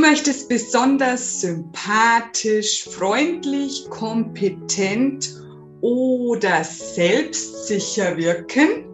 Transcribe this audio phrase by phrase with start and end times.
[0.00, 5.30] möchtest besonders sympathisch, freundlich, kompetent
[5.80, 8.86] oder selbstsicher wirken,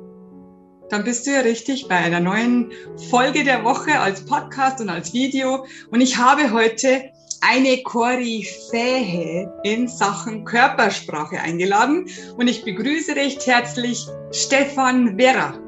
[0.90, 2.70] dann bist du ja richtig bei einer neuen
[3.10, 5.66] Folge der Woche als Podcast und als Video.
[5.90, 7.10] Und ich habe heute
[7.40, 15.58] eine Koryphäe in Sachen Körpersprache eingeladen und ich begrüße recht herzlich Stefan Werra.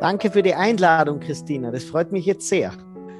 [0.00, 1.70] Danke für die Einladung, Christina.
[1.70, 2.72] Das freut mich jetzt sehr.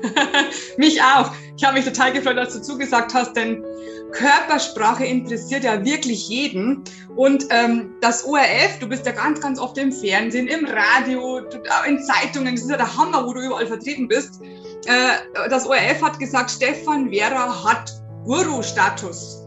[0.76, 1.30] mich auch.
[1.56, 3.64] Ich habe mich total gefreut, dass du zugesagt hast, denn
[4.12, 6.82] Körpersprache interessiert ja wirklich jeden.
[7.16, 11.40] Und ähm, das ORF, du bist ja ganz, ganz oft im Fernsehen, im Radio,
[11.86, 14.40] in Zeitungen, das ist ja der Hammer, wo du überall vertreten bist.
[14.86, 17.92] Äh, das ORF hat gesagt, Stefan Vera hat
[18.24, 19.46] Guru-Status.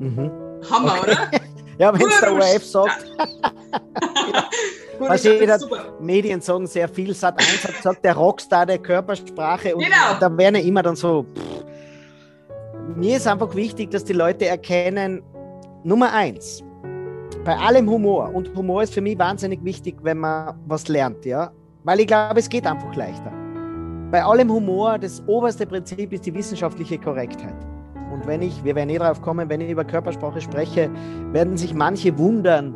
[0.00, 0.30] Mhm.
[0.70, 1.10] Hammer, okay.
[1.10, 1.30] oder?
[1.78, 3.04] ja, wenn es der ORF sagt.
[5.00, 5.14] ja.
[5.14, 5.58] Was jeder
[6.00, 7.14] Medien sagen sehr viel.
[7.14, 9.74] Sat 1 hat gesagt, der Rockstar der Körpersprache.
[9.74, 10.18] Und genau.
[10.18, 11.24] da werden ja immer dann so.
[11.24, 11.60] Pff.
[12.96, 15.22] Mir ist einfach wichtig, dass die Leute erkennen,
[15.84, 16.62] Nummer eins,
[17.44, 21.50] bei allem Humor, und Humor ist für mich wahnsinnig wichtig, wenn man was lernt, ja,
[21.84, 23.32] weil ich glaube, es geht einfach leichter.
[24.10, 27.54] Bei allem Humor, das oberste Prinzip ist die wissenschaftliche Korrektheit.
[28.12, 30.90] Und wenn ich, wir werden eh drauf kommen, wenn ich über Körpersprache spreche,
[31.32, 32.74] werden sich manche wundern,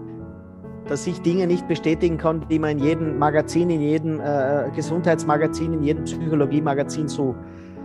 [0.89, 5.73] dass ich Dinge nicht bestätigen kann, die man in jedem Magazin, in jedem äh, Gesundheitsmagazin,
[5.73, 7.35] in jedem Psychologiemagazin so,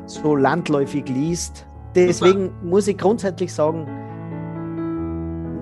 [0.06, 1.66] so landläufig liest.
[1.96, 2.56] Deswegen Super.
[2.64, 3.88] muss ich grundsätzlich sagen,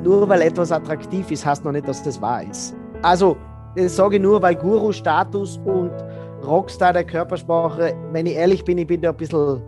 [0.03, 2.75] nur weil etwas attraktiv ist, heißt noch nicht, dass das wahr ist.
[3.01, 3.37] Also,
[3.75, 5.91] das sage ich nur, weil Guru-Status und
[6.45, 9.61] Rockstar der Körpersprache, wenn ich ehrlich bin, ich bin da ein bisschen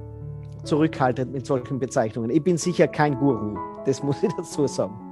[0.63, 2.29] zurückhaltend mit solchen Bezeichnungen.
[2.29, 5.08] Ich bin sicher kein Guru, das muss ich dazu sagen.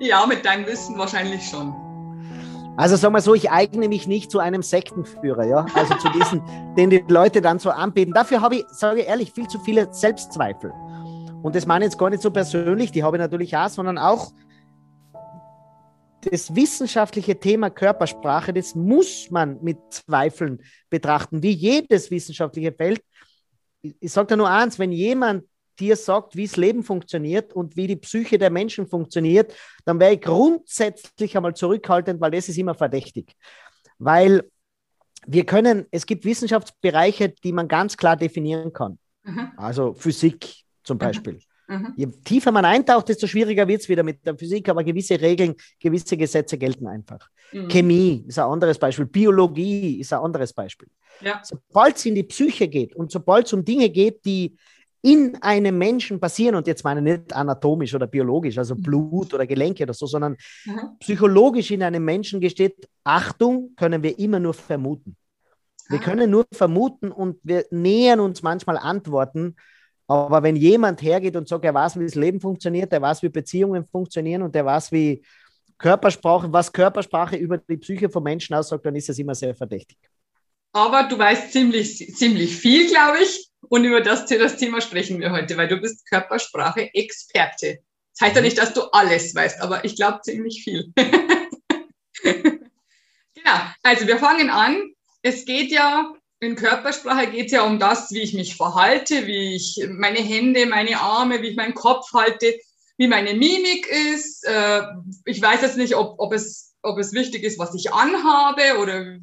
[0.00, 1.74] Ja, mit deinem Wissen wahrscheinlich schon.
[2.76, 5.66] Also sag mal so, ich eigne mich nicht zu einem Sektenführer, ja.
[5.74, 6.42] Also zu diesen,
[6.76, 8.12] den die Leute dann so anbieten.
[8.12, 10.72] Dafür habe ich, sage ich ehrlich, viel zu viele Selbstzweifel.
[11.42, 13.98] Und das meine ich jetzt gar nicht so persönlich, die habe ich natürlich auch, sondern
[13.98, 14.32] auch
[16.22, 23.02] das wissenschaftliche Thema Körpersprache, das muss man mit Zweifeln betrachten, wie jedes wissenschaftliche Feld.
[23.82, 25.44] Ich sage da nur eins, wenn jemand
[25.80, 29.54] dir sagt, wie das Leben funktioniert und wie die Psyche der Menschen funktioniert,
[29.84, 33.34] dann wäre ich grundsätzlich einmal zurückhaltend, weil das ist immer verdächtig.
[33.98, 34.50] Weil
[35.26, 38.98] wir können, es gibt Wissenschaftsbereiche, die man ganz klar definieren kann.
[39.22, 39.52] Mhm.
[39.56, 40.98] Also Physik zum mhm.
[40.98, 41.38] Beispiel.
[41.66, 41.94] Mhm.
[41.96, 45.54] Je tiefer man eintaucht, desto schwieriger wird es wieder mit der Physik, aber gewisse Regeln,
[45.80, 47.28] gewisse Gesetze gelten einfach.
[47.52, 47.68] Mhm.
[47.68, 50.88] Chemie ist ein anderes Beispiel, Biologie ist ein anderes Beispiel.
[51.20, 51.40] Ja.
[51.42, 54.56] Sobald es in die Psyche geht und sobald es um Dinge geht, die
[55.04, 58.82] in einem Menschen passieren, und jetzt meine ich nicht anatomisch oder biologisch, also mhm.
[58.82, 60.96] Blut oder Gelenke oder so, sondern mhm.
[60.98, 65.14] psychologisch in einem Menschen gesteht, Achtung, können wir immer nur vermuten.
[65.90, 66.02] Wir ah.
[66.02, 69.56] können nur vermuten und wir nähern uns manchmal Antworten.
[70.06, 73.28] Aber wenn jemand hergeht und sagt, er weiß, wie das Leben funktioniert, er weiß, wie
[73.28, 75.22] Beziehungen funktionieren und er weiß, wie
[75.76, 79.98] Körpersprache, was Körpersprache über die Psyche von Menschen aussagt, dann ist das immer sehr verdächtig.
[80.72, 83.50] Aber du weißt ziemlich, ziemlich viel, glaube ich.
[83.68, 87.80] Und über das, das Thema sprechen wir heute, weil du bist Körpersprache-Experte.
[88.12, 88.46] Das heißt ja mhm.
[88.46, 90.92] nicht, dass du alles weißt, aber ich glaube ziemlich viel.
[92.22, 92.60] genau,
[93.82, 94.92] also wir fangen an.
[95.22, 99.56] Es geht ja, in Körpersprache geht es ja um das, wie ich mich verhalte, wie
[99.56, 102.54] ich meine Hände, meine Arme, wie ich meinen Kopf halte,
[102.98, 104.46] wie meine Mimik ist.
[104.46, 104.82] Äh,
[105.24, 109.16] ich weiß jetzt nicht, ob, ob, es, ob es wichtig ist, was ich anhabe oder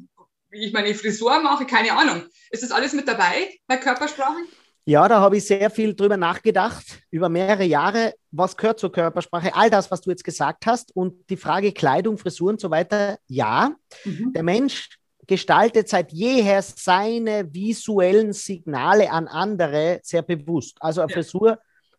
[0.52, 2.22] wie ich meine Frisur mache, keine Ahnung.
[2.50, 4.36] Ist das alles mit dabei bei Körpersprache?
[4.84, 8.14] Ja, da habe ich sehr viel drüber nachgedacht, über mehrere Jahre.
[8.32, 9.54] Was gehört zur Körpersprache?
[9.54, 10.94] All das, was du jetzt gesagt hast.
[10.94, 13.74] Und die Frage Kleidung, Frisur und so weiter, ja.
[14.04, 14.32] Mhm.
[14.34, 20.76] Der Mensch gestaltet seit jeher seine visuellen Signale an andere sehr bewusst.
[20.80, 21.14] Also eine ja.
[21.14, 21.58] Frisur,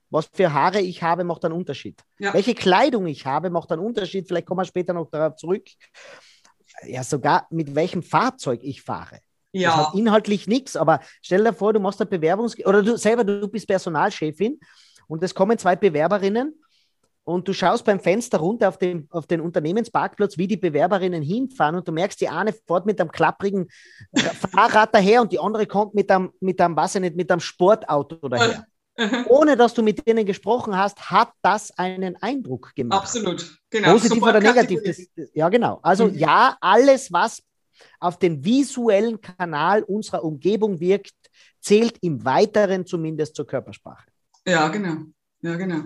[0.10, 2.02] was für Haare ich habe, macht einen Unterschied.
[2.20, 2.34] Ja.
[2.34, 4.28] Welche Kleidung ich habe, macht einen Unterschied.
[4.28, 5.66] Vielleicht kommen wir später noch darauf zurück
[6.86, 9.20] ja sogar mit welchem Fahrzeug ich fahre.
[9.52, 9.70] Ja.
[9.70, 13.24] Das hat inhaltlich nichts, aber stell dir vor, du machst eine Bewerbungs- oder du selber,
[13.24, 14.60] du bist Personalchefin
[15.08, 16.60] und es kommen zwei Bewerberinnen
[17.24, 21.76] und du schaust beim Fenster runter auf den, auf den Unternehmensparkplatz, wie die Bewerberinnen hinfahren
[21.76, 23.70] und du merkst, die eine fährt mit einem klapprigen
[24.52, 28.28] Fahrrad daher und die andere kommt mit einem, mit einem, was nicht, mit einem Sportauto
[28.28, 28.66] daher.
[29.28, 33.02] Ohne dass du mit denen gesprochen hast, hat das einen Eindruck gemacht.
[33.02, 33.94] Absolut, genau.
[33.94, 34.82] Positiv Super oder negativ.
[34.86, 35.80] Das, ja, genau.
[35.82, 36.16] Also mhm.
[36.16, 37.42] ja, alles, was
[38.00, 41.16] auf den visuellen Kanal unserer Umgebung wirkt,
[41.60, 44.06] zählt im Weiteren zumindest zur Körpersprache.
[44.46, 44.98] Ja, genau.
[45.42, 45.84] Ja, genau.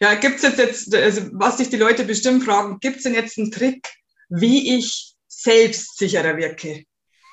[0.00, 3.14] Ja, gibt es jetzt, jetzt also was sich die Leute bestimmt fragen, gibt es denn
[3.14, 3.88] jetzt einen Trick,
[4.28, 6.84] wie ich selbstsicherer wirke?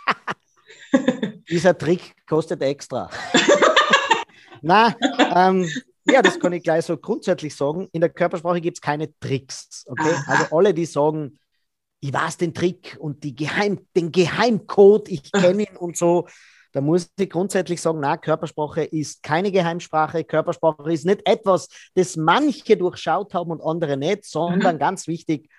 [1.50, 3.10] Dieser Trick kostet extra.
[4.62, 4.96] Na,
[5.36, 5.70] ähm,
[6.06, 7.88] ja, das kann ich gleich so grundsätzlich sagen.
[7.92, 9.86] In der Körpersprache gibt es keine Tricks.
[9.88, 10.16] Okay?
[10.28, 11.40] Also alle, die sagen,
[12.00, 16.28] ich weiß den Trick und die Geheim, den Geheimcode, ich kenne ihn und so,
[16.72, 20.24] da muss ich grundsätzlich sagen, na, Körpersprache ist keine Geheimsprache.
[20.24, 24.80] Körpersprache ist nicht etwas, das manche durchschaut haben und andere nicht, sondern mhm.
[24.80, 25.50] ganz wichtig,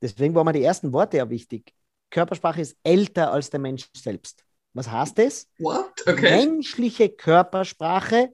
[0.00, 1.72] deswegen waren mir die ersten Worte ja wichtig.
[2.10, 4.44] Körpersprache ist älter als der Mensch selbst.
[4.78, 5.48] Was heißt das?
[5.58, 5.90] What?
[6.06, 6.46] Okay.
[6.46, 8.32] Menschliche Körpersprache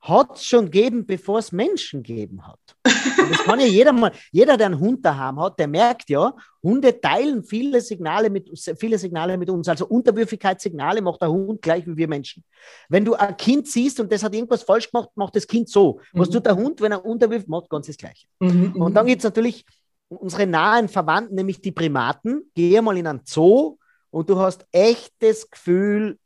[0.00, 2.58] hat es schon gegeben, bevor es Menschen gegeben hat.
[2.84, 6.34] Und das kann ja jeder mal, jeder, der einen Hund daheim hat, der merkt ja,
[6.64, 9.68] Hunde teilen viele Signale mit, viele Signale mit uns.
[9.68, 12.42] Also Unterwürfigkeitssignale macht der Hund gleich wie wir Menschen.
[12.88, 16.00] Wenn du ein Kind siehst und das hat irgendwas falsch gemacht, macht das Kind so.
[16.12, 16.18] Mhm.
[16.18, 18.26] Was tut der Hund, wenn er unterwirft, macht ganz das Gleiche.
[18.40, 18.74] Mhm.
[18.74, 19.64] Und dann gibt es natürlich
[20.08, 22.50] unsere nahen Verwandten, nämlich die Primaten.
[22.52, 23.76] Geh mal in einen Zoo
[24.12, 26.18] und du hast echt das Gefühl,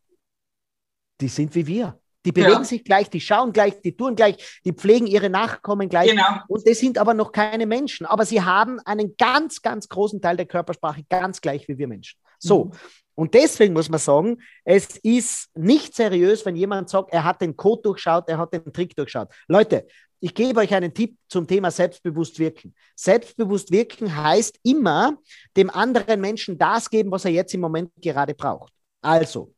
[1.20, 1.98] die sind wie wir.
[2.26, 2.64] Die bewegen ja.
[2.64, 6.10] sich gleich, die schauen gleich, die tun gleich, die pflegen ihre Nachkommen gleich.
[6.10, 6.40] Genau.
[6.48, 8.04] Und das sind aber noch keine Menschen.
[8.04, 12.18] Aber sie haben einen ganz, ganz großen Teil der Körpersprache ganz gleich wie wir Menschen.
[12.40, 12.64] So.
[12.64, 12.72] Mhm.
[13.14, 17.56] Und deswegen muss man sagen, es ist nicht seriös, wenn jemand sagt, er hat den
[17.56, 19.28] Code durchschaut, er hat den Trick durchschaut.
[19.46, 19.86] Leute,
[20.20, 22.74] ich gebe euch einen Tipp zum Thema selbstbewusst wirken.
[22.94, 25.18] Selbstbewusst wirken heißt immer
[25.56, 28.72] dem anderen Menschen das geben, was er jetzt im Moment gerade braucht.
[29.02, 29.54] Also,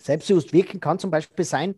[0.00, 1.74] Selbstbewusst wirken kann zum Beispiel sein,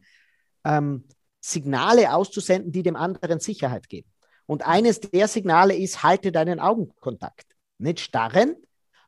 [0.64, 1.04] ähm,
[1.40, 4.08] Signale auszusenden, die dem anderen Sicherheit geben.
[4.46, 7.46] Und eines der Signale ist, halte deinen Augenkontakt.
[7.78, 8.56] Nicht starrend,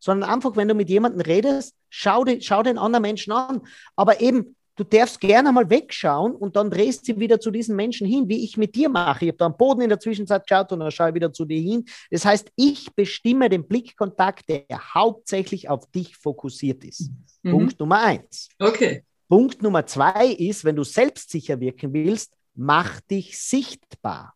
[0.00, 3.62] sondern einfach, wenn du mit jemandem redest, schau, die, schau den anderen Menschen an.
[3.96, 8.06] Aber eben, du darfst gerne mal wegschauen und dann drehst du wieder zu diesen Menschen
[8.06, 9.24] hin, wie ich mit dir mache.
[9.24, 11.44] Ich habe da am Boden in der Zwischenzeit geschaut und dann schaue ich wieder zu
[11.44, 11.84] dir hin.
[12.10, 17.10] Das heißt, ich bestimme den Blickkontakt, der hauptsächlich auf dich fokussiert ist.
[17.42, 17.50] Mhm.
[17.50, 18.48] Punkt Nummer eins.
[18.58, 19.02] Okay.
[19.28, 24.34] Punkt Nummer zwei ist, wenn du selbstsicher wirken willst, mach dich sichtbar.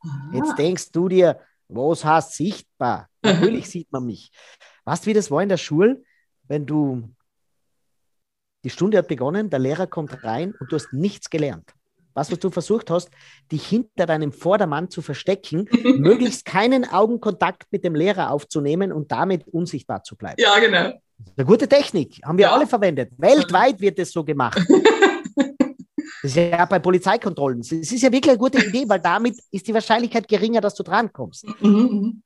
[0.00, 0.30] Aha.
[0.34, 1.38] Jetzt denkst du dir,
[1.68, 3.08] was heißt sichtbar?
[3.22, 4.30] Natürlich sieht man mich.
[4.84, 6.02] Weißt du, wie das war in der Schule,
[6.48, 7.08] wenn du
[8.64, 11.74] die Stunde hat begonnen, der Lehrer kommt rein und du hast nichts gelernt.
[12.14, 13.10] Was, was du versucht hast,
[13.50, 15.68] dich hinter deinem Vordermann zu verstecken,
[15.98, 20.36] möglichst keinen Augenkontakt mit dem Lehrer aufzunehmen und damit unsichtbar zu bleiben.
[20.38, 20.92] Ja, genau.
[21.36, 22.52] Eine gute Technik, haben wir ja.
[22.52, 23.12] alle verwendet.
[23.16, 24.60] Weltweit wird es so gemacht.
[26.22, 27.60] Das ist ja bei Polizeikontrollen.
[27.60, 30.84] Es ist ja wirklich eine gute Idee, weil damit ist die Wahrscheinlichkeit geringer, dass du
[30.84, 31.44] drankommst.
[31.60, 31.70] Mhm.
[31.70, 32.22] mhm.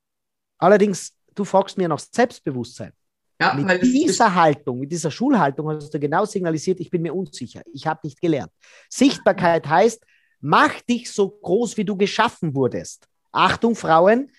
[0.59, 2.93] Allerdings, du fragst mir nach Selbstbewusstsein.
[3.41, 7.61] Ja, mit dieser Haltung, mit dieser Schulhaltung hast du genau signalisiert, ich bin mir unsicher,
[7.73, 8.51] ich habe nicht gelernt.
[8.89, 10.03] Sichtbarkeit heißt,
[10.41, 13.07] mach dich so groß, wie du geschaffen wurdest.
[13.33, 14.31] Achtung, Frauen,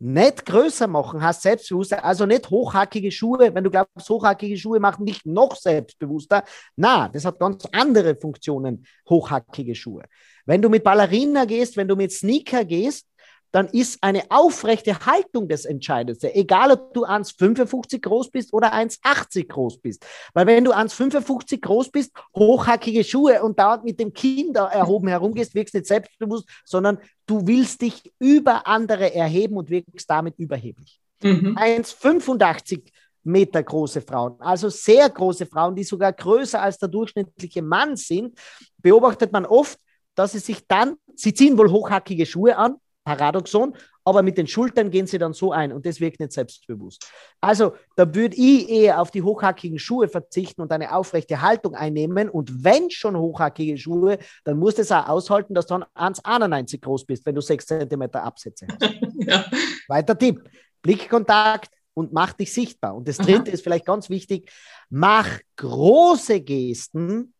[0.00, 3.54] nicht größer machen, hast Selbstbewusstsein, also nicht hochhackige Schuhe.
[3.54, 6.42] Wenn du glaubst, hochhackige Schuhe machen dich noch selbstbewusster,
[6.74, 10.02] na, das hat ganz andere Funktionen, hochhackige Schuhe.
[10.44, 13.06] Wenn du mit Ballerina gehst, wenn du mit Sneaker gehst,
[13.52, 16.34] dann ist eine aufrechte Haltung das Entscheidendste.
[16.34, 20.04] Egal, ob du 1,55 groß bist oder 1,80 groß bist.
[20.32, 25.08] Weil wenn du 1,55 groß bist, hochhackige Schuhe und dauernd mit dem Kinn da erhoben
[25.08, 30.98] herumgehst, wirkst nicht selbstbewusst, sondern du willst dich über andere erheben und wirkst damit überheblich.
[31.22, 31.56] Mhm.
[31.56, 32.82] 1,85
[33.24, 38.36] Meter große Frauen, also sehr große Frauen, die sogar größer als der durchschnittliche Mann sind,
[38.78, 39.78] beobachtet man oft,
[40.16, 44.90] dass sie sich dann, sie ziehen wohl hochhackige Schuhe an, Paradoxon, aber mit den Schultern
[44.90, 47.10] gehen sie dann so ein und das wirkt nicht selbstbewusst.
[47.40, 52.28] Also da würde ich eher auf die hochhackigen Schuhe verzichten und eine aufrechte Haltung einnehmen
[52.28, 56.80] und wenn schon hochhackige Schuhe, dann musst du es auch aushalten, dass du dann 1,91
[56.80, 58.82] groß bist, wenn du 6 cm Absätze hast.
[59.14, 59.44] ja.
[59.88, 60.48] Weiter Tipp,
[60.80, 62.94] Blickkontakt und mach dich sichtbar.
[62.96, 64.50] Und das dritte ist vielleicht ganz wichtig,
[64.90, 67.34] mach große Gesten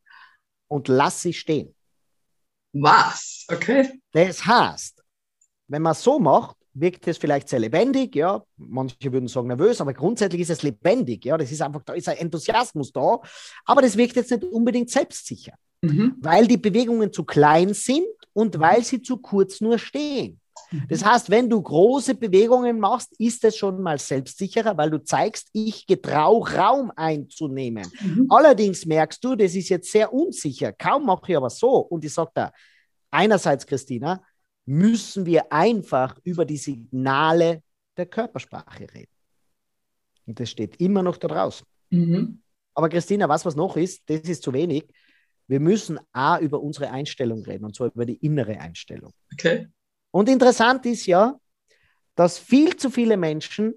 [0.69, 1.75] und lass sie stehen.
[2.73, 3.47] Was?
[3.51, 4.01] Okay.
[4.13, 5.02] Das heißt,
[5.73, 8.43] wenn man so macht, wirkt es vielleicht sehr lebendig, ja.
[8.57, 11.37] Manche würden sagen nervös, aber grundsätzlich ist es lebendig, ja.
[11.37, 13.21] Das ist einfach, da ist ein Enthusiasmus da,
[13.65, 16.17] aber das wirkt jetzt nicht unbedingt selbstsicher, mhm.
[16.21, 20.41] weil die Bewegungen zu klein sind und weil sie zu kurz nur stehen.
[20.71, 20.83] Mhm.
[20.89, 25.49] Das heißt, wenn du große Bewegungen machst, ist es schon mal selbstsicherer, weil du zeigst,
[25.55, 27.87] ich getrau Raum einzunehmen.
[28.01, 28.27] Mhm.
[28.29, 30.73] Allerdings merkst du, das ist jetzt sehr unsicher.
[30.73, 32.53] Kaum mache ich aber so und ich sage da,
[33.11, 34.23] einerseits, Christina,
[34.65, 37.63] müssen wir einfach über die Signale
[37.97, 39.13] der Körpersprache reden.
[40.27, 41.67] Und das steht immer noch da draußen.
[41.91, 42.43] Mhm.
[42.75, 44.85] Aber Christina, was was noch ist, das ist zu wenig.
[45.47, 49.13] Wir müssen A über unsere Einstellung reden, und zwar über die innere Einstellung.
[49.33, 49.69] Okay.
[50.11, 51.39] Und interessant ist ja,
[52.15, 53.75] dass viel zu viele Menschen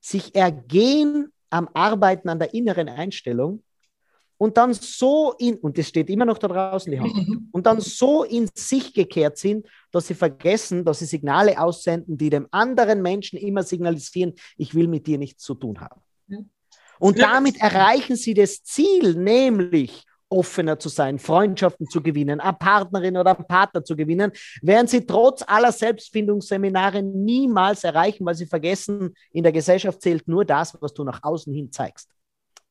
[0.00, 3.62] sich ergehen am Arbeiten an der inneren Einstellung,
[4.38, 7.12] und dann so in, und das steht immer noch da draußen, die Hand,
[7.52, 12.30] und dann so in sich gekehrt sind, dass sie vergessen, dass sie Signale aussenden, die
[12.30, 16.00] dem anderen Menschen immer signalisieren, ich will mit dir nichts zu tun haben.
[16.98, 23.16] Und damit erreichen sie das Ziel, nämlich offener zu sein, Freundschaften zu gewinnen, eine Partnerin
[23.16, 29.14] oder einen Partner zu gewinnen, während sie trotz aller Selbstfindungsseminare niemals erreichen, weil sie vergessen,
[29.30, 32.10] in der Gesellschaft zählt nur das, was du nach außen hin zeigst.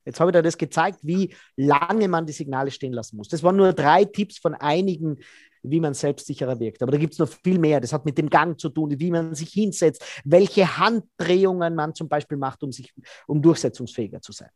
[0.05, 3.29] Jetzt habe ich dir das gezeigt, wie lange man die Signale stehen lassen muss.
[3.29, 5.17] Das waren nur drei Tipps von einigen,
[5.63, 6.83] wie man selbstsicherer wirkt.
[6.83, 7.79] Aber da gibt es noch viel mehr.
[7.79, 12.10] Das hat mit dem Gang zu tun, wie man sich hinsetzt, welche Handdrehungen man zum
[12.10, 12.93] Beispiel macht, um, sich,
[13.27, 14.50] um durchsetzungsfähiger zu sein.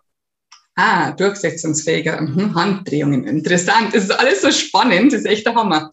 [0.75, 2.22] Ah, durchsetzungsfähiger.
[2.22, 2.54] Mhm.
[2.54, 3.25] Handdrehungen.
[3.25, 3.96] Interessant.
[3.96, 5.13] Das ist alles so spannend.
[5.13, 5.92] Das ist echt der Hammer.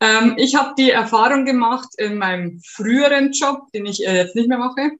[0.00, 4.48] Ähm, ich habe die Erfahrung gemacht in meinem früheren Job, den ich äh, jetzt nicht
[4.48, 4.92] mehr mache.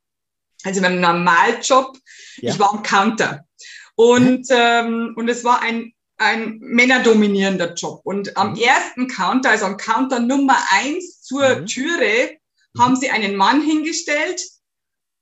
[0.64, 1.96] Also in meinem Normaljob.
[2.38, 2.52] Ja.
[2.52, 3.44] Ich war am Counter.
[4.00, 8.00] Und, ähm, und es war ein, ein männerdominierender Job.
[8.04, 8.60] Und am Mhm.
[8.60, 11.66] ersten Counter, also am Counter Nummer eins zur Mhm.
[11.66, 12.38] Türe,
[12.78, 14.42] haben sie einen Mann hingestellt,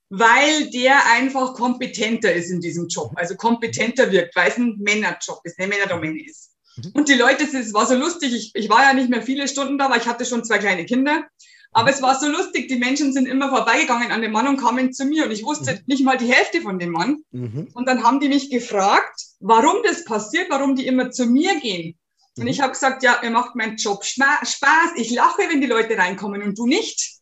[0.09, 5.41] weil der einfach kompetenter ist in diesem Job, also kompetenter wirkt, weil es ein Männerjob
[5.43, 6.51] ist, eine Männerdomäne ist.
[6.77, 6.91] Mhm.
[6.93, 9.77] Und die Leute, es war so lustig, ich, ich war ja nicht mehr viele Stunden
[9.77, 11.25] da, weil ich hatte schon zwei kleine Kinder.
[11.71, 14.91] Aber es war so lustig, die Menschen sind immer vorbeigegangen an dem Mann und kamen
[14.91, 15.79] zu mir und ich wusste Mhm.
[15.85, 17.17] nicht mal die Hälfte von dem Mann.
[17.31, 17.69] Mhm.
[17.73, 21.97] Und dann haben die mich gefragt, warum das passiert, warum die immer zu mir gehen.
[22.37, 22.49] Und Mhm.
[22.49, 24.91] ich habe gesagt, ja, mir macht mein Job Spaß.
[24.95, 27.17] Ich lache, wenn die Leute reinkommen und du nicht.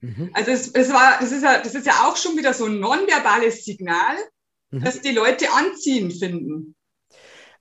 [0.00, 0.30] Mhm.
[0.32, 2.80] Also es, es war, das ist ja, das ist ja auch schon wieder so ein
[2.80, 4.16] nonverbales Signal,
[4.72, 4.84] Mhm.
[4.84, 6.74] dass die Leute anziehen finden.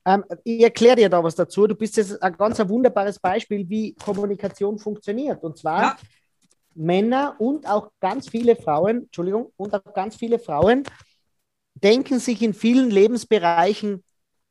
[0.06, 1.68] Ähm, ich erkläre dir da was dazu.
[1.68, 5.44] Du bist jetzt ein ganz ein wunderbares Beispiel, wie Kommunikation funktioniert.
[5.44, 5.98] Und zwar Ja.
[6.80, 10.84] Männer und auch ganz viele Frauen, Entschuldigung, und auch ganz viele Frauen
[11.76, 14.04] denken sich in vielen Lebensbereichen,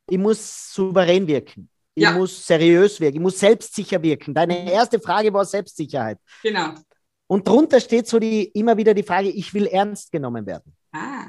[0.09, 1.69] ich muss souverän wirken.
[1.95, 2.13] Ich Ja.
[2.13, 4.33] muss seriös wirken, ich muss selbstsicher wirken.
[4.35, 4.69] Deine Mhm.
[4.69, 6.19] erste Frage war Selbstsicherheit.
[6.43, 6.75] Genau.
[7.27, 10.75] Und drunter steht so die, immer wieder die Frage, ich will ernst genommen werden.
[10.93, 11.25] Ah.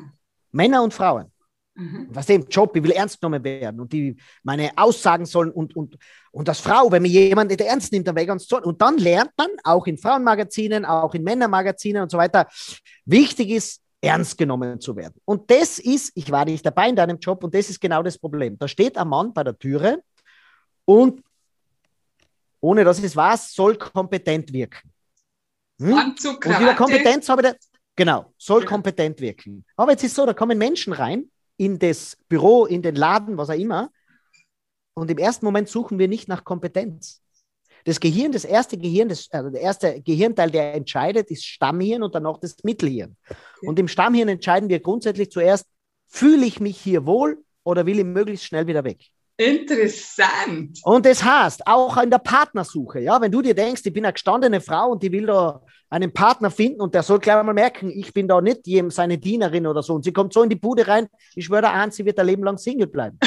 [0.51, 1.31] Männer und Frauen.
[1.79, 2.07] Mhm.
[2.09, 5.97] was im Job, ich will ernst genommen werden und die meine Aussagen sollen und, und,
[6.31, 8.61] und als Frau, wenn mir jemand nicht ernst nimmt, dann wäre ich ganz toll.
[8.63, 12.47] Und dann lernt man auch in Frauenmagazinen, auch in Männermagazinen und so weiter,
[13.05, 15.15] wichtig ist, ernst genommen zu werden.
[15.23, 18.17] Und das ist, ich war nicht dabei in deinem Job und das ist genau das
[18.17, 18.57] Problem.
[18.59, 20.03] Da steht ein Mann bei der Türe
[20.83, 21.21] und
[22.59, 24.91] ohne dass ich es weiß, soll kompetent wirken.
[25.79, 25.93] Hm?
[25.93, 26.73] Anzug, Und über.
[26.73, 27.57] Kompetenz habe ich da,
[27.95, 29.63] genau, soll kompetent wirken.
[29.77, 33.49] Aber jetzt ist so, da kommen Menschen rein in das Büro, in den Laden, was
[33.49, 33.91] auch immer.
[34.93, 37.21] Und im ersten Moment suchen wir nicht nach Kompetenz.
[37.83, 42.15] Das Gehirn, das erste Gehirn, das, also der erste Gehirnteil, der entscheidet, ist Stammhirn und
[42.15, 43.17] dann noch das Mittelhirn.
[43.61, 45.65] Und im Stammhirn entscheiden wir grundsätzlich zuerst,
[46.07, 49.05] fühle ich mich hier wohl oder will ich möglichst schnell wieder weg?
[49.39, 50.79] Interessant.
[50.83, 54.11] Und das heißt, auch in der Partnersuche, ja, wenn du dir denkst, ich bin eine
[54.11, 57.89] gestandene Frau und die will da einen Partner finden und der soll gleich mal merken,
[57.89, 60.57] ich bin da nicht jem seine Dienerin oder so und sie kommt so in die
[60.57, 63.17] Bude rein, ich schwöre an, sie wird ein Leben lang Single bleiben.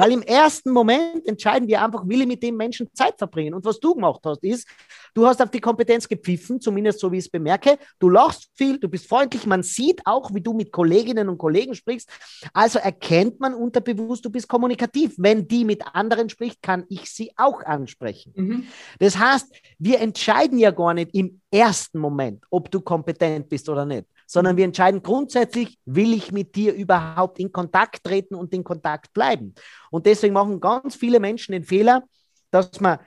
[0.00, 3.52] Weil im ersten Moment entscheiden wir einfach, will ich mit dem Menschen Zeit verbringen.
[3.52, 4.66] Und was du gemacht hast, ist,
[5.12, 7.78] du hast auf die Kompetenz gepfiffen, zumindest so wie ich es bemerke.
[7.98, 11.74] Du lachst viel, du bist freundlich, man sieht auch, wie du mit Kolleginnen und Kollegen
[11.74, 12.08] sprichst.
[12.54, 15.16] Also erkennt man unterbewusst, du bist kommunikativ.
[15.18, 18.32] Wenn die mit anderen spricht, kann ich sie auch ansprechen.
[18.34, 18.64] Mhm.
[19.00, 23.84] Das heißt, wir entscheiden ja gar nicht im ersten Moment, ob du kompetent bist oder
[23.84, 28.62] nicht, sondern wir entscheiden grundsätzlich, will ich mit dir überhaupt in Kontakt treten und in
[28.62, 29.56] Kontakt bleiben.
[29.90, 32.04] Und deswegen machen ganz viele Menschen den Fehler,
[32.52, 33.00] dass man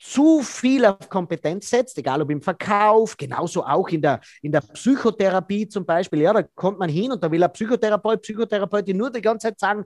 [0.00, 4.62] zu viel auf Kompetenz setzt, egal ob im Verkauf, genauso auch in der, in der
[4.62, 6.22] Psychotherapie zum Beispiel.
[6.22, 9.60] Ja, da kommt man hin und da will ein Psychotherapeut, Psychotherapeutin nur die ganze Zeit
[9.60, 9.84] sagen,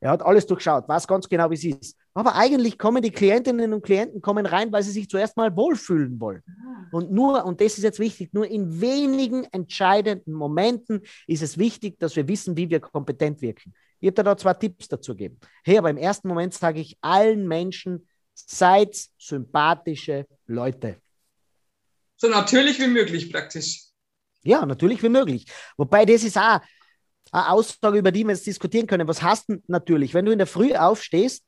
[0.00, 1.96] er hat alles durchschaut, weiß ganz genau, wie es ist.
[2.14, 6.18] Aber eigentlich kommen die Klientinnen und Klienten kommen rein, weil sie sich zuerst mal wohlfühlen
[6.18, 6.42] wollen.
[6.90, 11.98] Und nur, und das ist jetzt wichtig, nur in wenigen entscheidenden Momenten ist es wichtig,
[11.98, 13.74] dass wir wissen, wie wir kompetent wirken.
[14.00, 15.38] Ich habe da zwei Tipps dazu gegeben.
[15.62, 20.96] Hey, aber im ersten Moment sage ich allen Menschen, seid sympathische Leute.
[22.16, 23.84] So natürlich wie möglich praktisch.
[24.42, 25.46] Ja, natürlich wie möglich.
[25.76, 26.60] Wobei das ist auch
[27.32, 29.06] eine Aussage, über die wir jetzt diskutieren können.
[29.08, 30.14] Was heißt denn natürlich?
[30.14, 31.44] Wenn du in der Früh aufstehst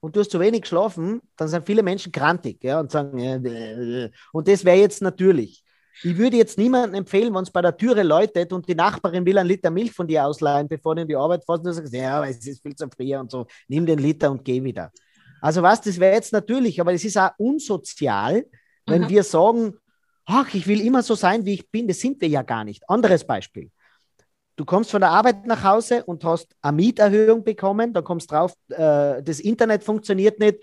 [0.00, 4.10] und du hast zu wenig geschlafen, dann sind viele Menschen krantig ja, und sagen, äh,
[4.32, 5.62] und das wäre jetzt natürlich.
[6.02, 9.36] Ich würde jetzt niemandem empfehlen, wenn es bei der Türe läutet und die Nachbarin will
[9.38, 11.92] einen Liter Milch von dir ausleihen, bevor du in die Arbeit fährst und du sagst,
[11.92, 14.90] ja, aber es ist viel zu früh und so, nimm den Liter und geh wieder.
[15.40, 18.44] Also was, das wäre jetzt natürlich, aber es ist auch unsozial,
[18.86, 19.08] wenn Mhm.
[19.10, 19.74] wir sagen,
[20.24, 22.82] ach, ich will immer so sein, wie ich bin, das sind wir ja gar nicht.
[22.88, 23.70] Anderes Beispiel.
[24.56, 28.54] Du kommst von der Arbeit nach Hause und hast eine Mieterhöhung bekommen, da kommst drauf,
[28.68, 30.58] äh, das Internet funktioniert nicht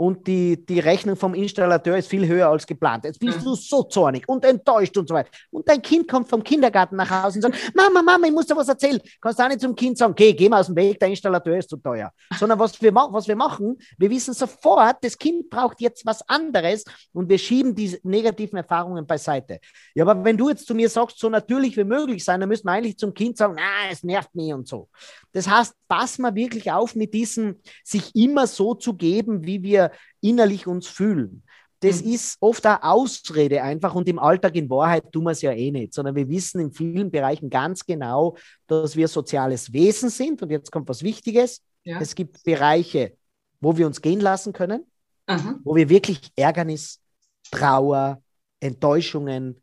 [0.00, 3.04] und die, die Rechnung vom Installateur ist viel höher als geplant.
[3.04, 5.28] Jetzt bist du so zornig und enttäuscht und so weiter.
[5.50, 8.56] Und dein Kind kommt vom Kindergarten nach Hause und sagt, Mama, Mama, ich muss dir
[8.56, 8.98] was erzählen.
[9.20, 11.58] Kannst du auch nicht zum Kind sagen, okay, geh mal aus dem Weg, der Installateur
[11.58, 12.10] ist zu teuer.
[12.38, 16.82] Sondern was wir, was wir machen, wir wissen sofort, das Kind braucht jetzt was anderes
[17.12, 19.60] und wir schieben diese negativen Erfahrungen beiseite.
[19.94, 22.64] Ja, aber wenn du jetzt zu mir sagst, so natürlich wie möglich sein, dann müssen
[22.64, 24.88] wir eigentlich zum Kind sagen, na, es nervt mich und so.
[25.32, 29.89] Das heißt, pass mal wirklich auf mit diesem, sich immer so zu geben, wie wir
[30.20, 31.42] innerlich uns fühlen.
[31.80, 32.12] Das mhm.
[32.12, 35.70] ist oft eine Ausrede einfach und im Alltag in Wahrheit tun wir es ja eh
[35.70, 40.50] nicht, sondern wir wissen in vielen Bereichen ganz genau, dass wir soziales Wesen sind und
[40.50, 41.62] jetzt kommt was Wichtiges.
[41.84, 41.98] Ja.
[42.00, 43.14] Es gibt Bereiche,
[43.60, 44.84] wo wir uns gehen lassen können,
[45.26, 45.58] Aha.
[45.64, 47.00] wo wir wirklich Ärgernis,
[47.50, 48.22] Trauer,
[48.60, 49.56] Enttäuschungen,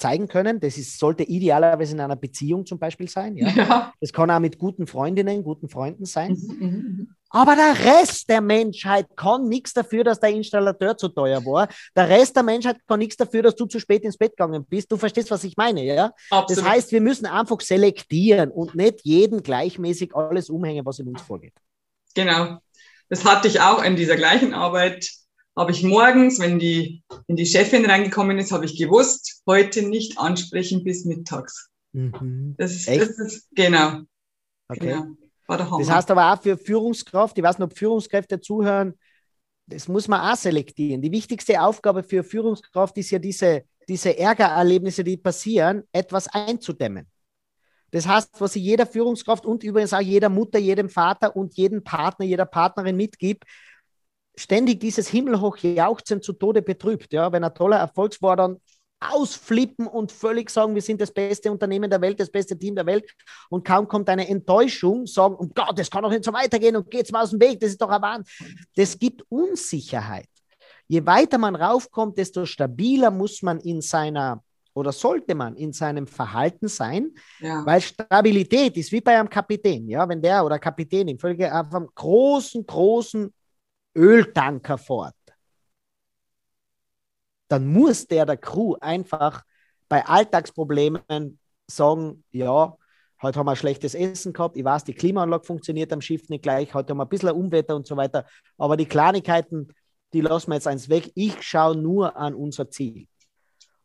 [0.00, 0.58] zeigen können.
[0.58, 3.36] Das ist, sollte idealerweise in einer Beziehung zum Beispiel sein.
[3.36, 3.48] Ja?
[3.54, 3.92] ja.
[4.00, 6.32] Das kann auch mit guten Freundinnen, guten Freunden sein.
[6.32, 7.08] Mhm, mhm, mhm.
[7.30, 11.68] Aber der Rest der Menschheit kann nichts dafür, dass der Installateur zu teuer war.
[11.96, 14.90] Der Rest der Menschheit kann nichts dafür, dass du zu spät ins Bett gegangen bist.
[14.90, 16.12] Du verstehst, was ich meine, ja?
[16.30, 16.64] Absolut.
[16.64, 21.22] Das heißt, wir müssen einfach selektieren und nicht jeden gleichmäßig alles umhängen, was in uns
[21.22, 21.54] vorgeht.
[22.14, 22.58] Genau.
[23.08, 25.08] Das hatte ich auch in dieser gleichen Arbeit
[25.56, 30.18] habe ich morgens, wenn die, wenn die Chefin reingekommen ist, habe ich gewusst, heute nicht
[30.18, 31.68] ansprechen bis mittags.
[31.92, 32.54] Mhm.
[32.56, 34.00] Das, ist, das ist, genau.
[34.68, 34.86] Okay.
[34.86, 35.06] Genau.
[35.56, 38.94] Das heißt aber auch für Führungskraft, ich weiß nicht, ob Führungskräfte zuhören,
[39.66, 41.00] das muss man auch selektieren.
[41.00, 47.06] Die wichtigste Aufgabe für Führungskraft ist ja diese, diese Ärgererlebnisse, die passieren, etwas einzudämmen.
[47.92, 51.82] Das heißt, was ich jeder Führungskraft und übrigens auch jeder Mutter, jedem Vater und jedem
[51.82, 53.44] Partner, jeder Partnerin mitgibt,
[54.36, 57.12] ständig dieses himmelhoch Jauchzen zu Tode betrübt.
[57.12, 58.60] Ja, wenn ein toller Erfolg war, dann
[59.00, 62.86] ausflippen und völlig sagen, wir sind das beste Unternehmen der Welt, das beste Team der
[62.86, 63.10] Welt.
[63.48, 66.90] Und kaum kommt eine Enttäuschung, sagen, um Gott, das kann doch nicht so weitergehen und
[66.90, 68.24] geht's mal aus dem Weg, das ist doch ein Wahn.
[68.76, 70.28] Das gibt Unsicherheit.
[70.86, 74.42] Je weiter man raufkommt, desto stabiler muss man in seiner
[74.74, 77.10] oder sollte man in seinem Verhalten sein,
[77.40, 77.64] ja.
[77.66, 81.88] weil Stabilität ist wie bei einem Kapitän, ja, wenn der oder Kapitänin völlig auf einem
[81.94, 83.32] großen, großen
[83.96, 85.14] Öltanker fort,
[87.50, 89.42] dann muss der der Crew einfach
[89.88, 92.76] bei Alltagsproblemen sagen, ja,
[93.22, 96.72] heute haben wir schlechtes Essen gehabt, ich weiß, die Klimaanlage funktioniert am Schiff nicht gleich,
[96.74, 98.24] heute haben wir ein bisschen Unwetter und so weiter,
[98.56, 99.68] aber die Kleinigkeiten,
[100.12, 101.12] die lassen wir jetzt eins weg.
[101.14, 103.06] Ich schaue nur an unser Ziel.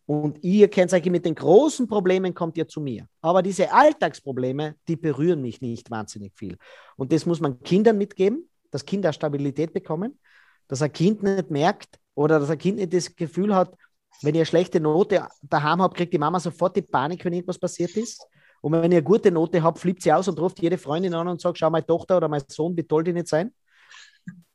[0.07, 3.07] Und ihr kennt euch mit den großen Problemen, kommt ihr zu mir.
[3.21, 6.57] Aber diese Alltagsprobleme, die berühren mich nicht wahnsinnig viel.
[6.95, 10.19] Und das muss man Kindern mitgeben dass Kinder Stabilität bekommen,
[10.67, 13.75] dass ein Kind nicht merkt oder dass ein Kind nicht das Gefühl hat,
[14.21, 17.95] wenn ihr schlechte Note daheim habt, kriegt die Mama sofort die Panik, wenn irgendwas passiert
[17.97, 18.25] ist.
[18.61, 21.27] Und wenn ihr eine gute Note habt, flippt sie aus und ruft jede Freundin an
[21.27, 23.53] und sagt, schau, meine Tochter oder mein Sohn, wie toll die nicht sein.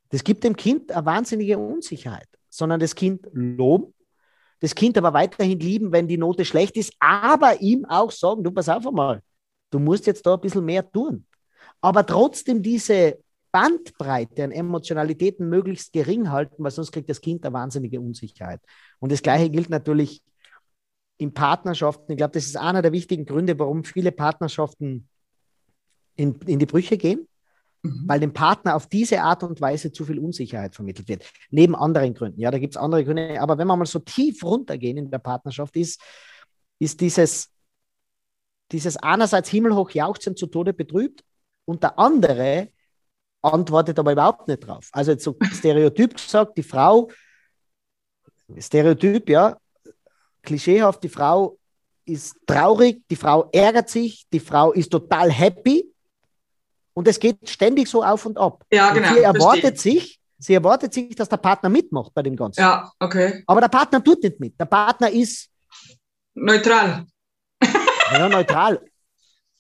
[0.09, 3.95] Das gibt dem Kind eine wahnsinnige Unsicherheit, sondern das Kind loben,
[4.61, 8.51] das Kind aber weiterhin lieben, wenn die Note schlecht ist, aber ihm auch sagen, du
[8.51, 9.23] pass auf einmal,
[9.71, 11.27] du musst jetzt da ein bisschen mehr tun.
[11.81, 13.19] Aber trotzdem diese
[13.53, 18.61] Bandbreite an Emotionalitäten möglichst gering halten, weil sonst kriegt das Kind eine wahnsinnige Unsicherheit.
[18.99, 20.23] Und das Gleiche gilt natürlich
[21.19, 22.13] in Partnerschaften.
[22.13, 25.09] Ich glaube, das ist einer der wichtigen Gründe, warum viele Partnerschaften
[26.17, 27.29] in, in die Brüche gehen,
[27.83, 28.05] mhm.
[28.07, 31.25] weil dem Partner auf diese Art und Weise zu viel Unsicherheit vermittelt wird.
[31.51, 32.41] Neben anderen Gründen.
[32.41, 33.41] Ja, da gibt es andere Gründe.
[33.41, 36.01] Aber wenn wir mal so tief runtergehen in der Partnerschaft, ist,
[36.79, 37.51] ist dieses,
[38.73, 41.23] dieses einerseits himmelhoch jauchzen zu Tode betrübt
[41.65, 42.71] und der andere
[43.43, 44.89] antwortet aber überhaupt nicht drauf.
[44.93, 47.09] Also jetzt so stereotyp gesagt, die Frau,
[48.59, 49.57] Stereotyp, ja,
[50.43, 51.59] klischeehaft, die Frau
[52.05, 55.93] ist traurig, die Frau ärgert sich, die Frau ist total happy
[56.93, 58.65] und es geht ständig so auf und ab.
[58.73, 59.09] Ja, genau.
[59.09, 62.61] Und sie erwartet sich, sie erwartet sich, dass der Partner mitmacht bei dem Ganzen.
[62.61, 63.45] Ja, okay.
[63.47, 64.59] Aber der Partner tut nicht mit.
[64.59, 65.49] Der Partner ist
[66.35, 67.07] neutral.
[68.13, 68.81] Ja, neutral.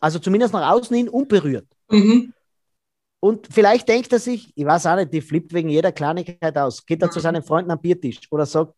[0.00, 1.66] Also zumindest nach außen hin unberührt.
[1.88, 2.32] Mhm.
[3.20, 6.84] Und vielleicht denkt er sich, ich weiß auch nicht, die flippt wegen jeder Kleinigkeit aus.
[6.84, 7.22] Geht er zu mhm.
[7.22, 8.74] seinen Freunden am Biertisch oder sagt,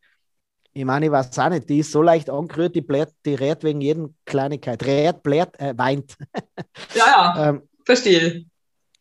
[0.74, 3.62] ich meine, ich weiß auch nicht, die ist so leicht angerührt, die blärt, die rät
[3.62, 4.82] wegen jeder Kleinigkeit.
[4.84, 6.16] Rät, blärt, äh, weint.
[6.94, 8.46] Ja, ja, ähm, verstehe.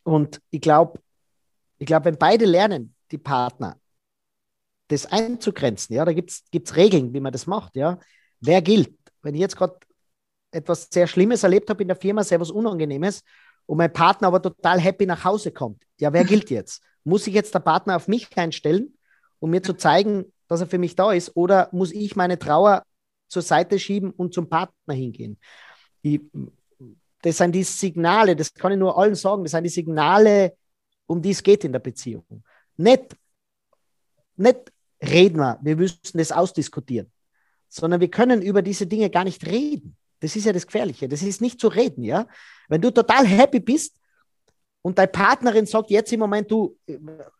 [0.04, 1.00] Und ich glaube,
[1.78, 3.76] ich glaube, wenn beide lernen, die Partner,
[4.88, 7.98] das einzugrenzen, ja, da gibt es Regeln, wie man das macht, ja.
[8.40, 8.94] Wer gilt?
[9.22, 9.78] Wenn ich jetzt gerade
[10.50, 13.22] etwas sehr Schlimmes erlebt habe in der Firma, sehr was Unangenehmes,
[13.66, 15.82] und mein Partner aber total happy nach Hause kommt.
[16.00, 16.82] Ja, wer gilt jetzt?
[17.04, 18.96] Muss ich jetzt der Partner auf mich einstellen,
[19.38, 21.36] um mir zu zeigen, dass er für mich da ist?
[21.36, 22.84] Oder muss ich meine Trauer
[23.28, 25.38] zur Seite schieben und zum Partner hingehen?
[26.02, 26.20] Ich,
[27.22, 30.56] das sind die Signale, das kann ich nur allen sagen, das sind die Signale,
[31.06, 32.44] um die es geht in der Beziehung.
[32.76, 33.16] Nicht,
[34.36, 34.72] nicht
[35.02, 37.10] reden wir, wir müssen das ausdiskutieren,
[37.68, 39.96] sondern wir können über diese Dinge gar nicht reden.
[40.22, 41.08] Das ist ja das Gefährliche.
[41.08, 42.28] Das ist nicht zu reden, ja.
[42.68, 43.96] Wenn du total happy bist
[44.80, 46.78] und deine Partnerin sagt jetzt im Moment, du,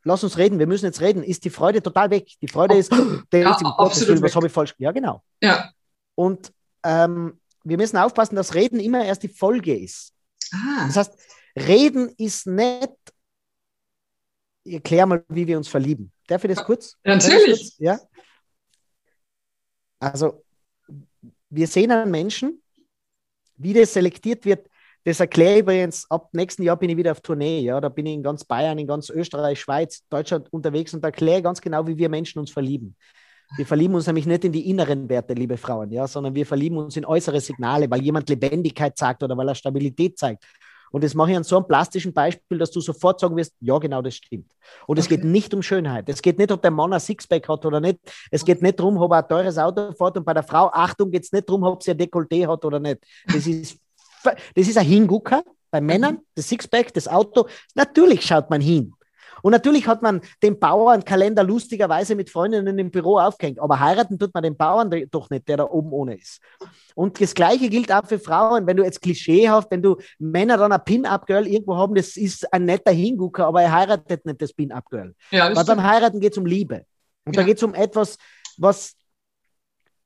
[0.03, 2.29] lass uns reden, wir müssen jetzt reden, ist die Freude total weg.
[2.43, 2.91] Die Freude ist,
[3.33, 5.23] der Ja, ist im Gottes, was habe ich falsch Ja, genau.
[5.41, 5.71] Ja.
[6.17, 10.13] Und ähm, wir müssen aufpassen, dass Reden immer erst die Folge ist.
[10.53, 10.87] Ah.
[10.89, 11.19] Das heißt,
[11.57, 12.91] Reden ist nicht.
[14.65, 16.13] Ich erklär mal, wie wir uns verlieben.
[16.27, 16.97] Darf ich das kurz?
[17.05, 17.61] Ja, das natürlich.
[17.61, 17.79] kurz?
[17.79, 18.01] Ja.
[20.01, 20.45] Also,
[21.49, 22.62] wir sehen einen Menschen,
[23.57, 24.69] wie das selektiert wird.
[25.05, 27.61] Das erkläre ich übrigens, ab nächsten Jahr bin ich wieder auf Tournee.
[27.61, 31.43] Ja, da bin ich in ganz Bayern, in ganz Österreich, Schweiz, Deutschland unterwegs und erkläre
[31.43, 32.97] ganz genau, wie wir Menschen uns verlieben.
[33.57, 36.79] Wir verlieben uns nämlich nicht in die inneren Werte, liebe Frauen, ja, sondern wir verlieben
[36.79, 40.45] uns in äußere Signale, weil jemand Lebendigkeit zeigt oder weil er Stabilität zeigt.
[40.93, 43.79] Und das mache ich an so einem plastischen Beispiel, dass du sofort sagen wirst, ja,
[43.79, 44.51] genau, das stimmt.
[44.87, 45.17] Und es Okay.
[45.17, 46.09] geht nicht um Schönheit.
[46.09, 47.99] Es geht nicht, ob der Mann ein Sixpack hat oder nicht.
[48.31, 50.17] Es geht nicht darum, ob er ein teures Auto fährt.
[50.19, 52.79] Und bei der Frau, Achtung, geht es nicht darum, ob sie ein Dekolleté hat oder
[52.79, 52.99] nicht.
[53.27, 53.79] Das ist,
[54.25, 55.43] das ist ein Hingucker.
[55.71, 57.47] Bei Männern, das Sixpack, das Auto.
[57.75, 58.93] Natürlich schaut man hin.
[59.43, 63.59] Und natürlich hat man den Bauernkalender lustigerweise mit Freundinnen im Büro aufgehängt.
[63.61, 66.41] Aber heiraten tut man den Bauern doch nicht, der da oben ohne ist.
[66.95, 68.67] Und das Gleiche gilt auch für Frauen.
[68.67, 72.65] Wenn du jetzt klischeehaft, wenn du Männer dann ein Pin-Up-Girl irgendwo haben, das ist ein
[72.65, 75.15] netter Hingucker, aber er heiratet nicht das Pin-Up-Girl.
[75.31, 76.85] Ja, Weil beim Heiraten geht es um Liebe.
[77.25, 77.47] Und da Ja.
[77.47, 78.19] geht es um etwas,
[78.59, 78.95] was,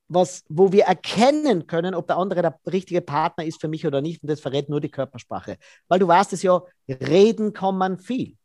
[0.09, 4.01] was, wo wir erkennen können, ob der andere der richtige Partner ist für mich oder
[4.01, 4.23] nicht.
[4.23, 5.57] Und das verrät nur die Körpersprache.
[5.89, 8.37] Weil du weißt es ja, reden kann man viel.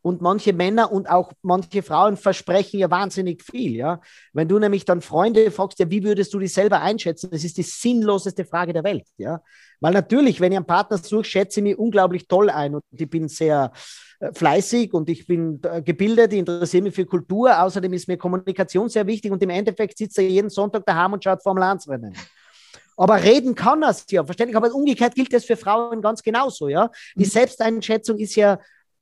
[0.00, 3.74] Und manche Männer und auch manche Frauen versprechen ja wahnsinnig viel.
[3.76, 4.00] Ja?
[4.32, 7.30] Wenn du nämlich dann Freunde fragst, ja, wie würdest du dich selber einschätzen?
[7.30, 9.06] Das ist die sinnloseste Frage der Welt.
[9.16, 9.42] Ja?
[9.80, 13.10] Weil natürlich, wenn ich einen Partner suche, schätze ich mich unglaublich toll ein und ich
[13.10, 13.72] bin sehr
[14.20, 17.60] äh, fleißig und ich bin äh, gebildet, ich interessiere mich für Kultur.
[17.60, 21.24] Außerdem ist mir Kommunikation sehr wichtig und im Endeffekt sitzt er jeden Sonntag daheim und
[21.24, 22.14] schaut Formel 1 Rennen.
[22.98, 24.56] Aber reden kann er ja, verständlich.
[24.56, 26.68] Aber umgekehrt gilt das für Frauen ganz genauso.
[26.68, 26.90] Ja?
[27.14, 27.30] Die Mhm.
[27.30, 28.58] Selbsteinschätzung ist ja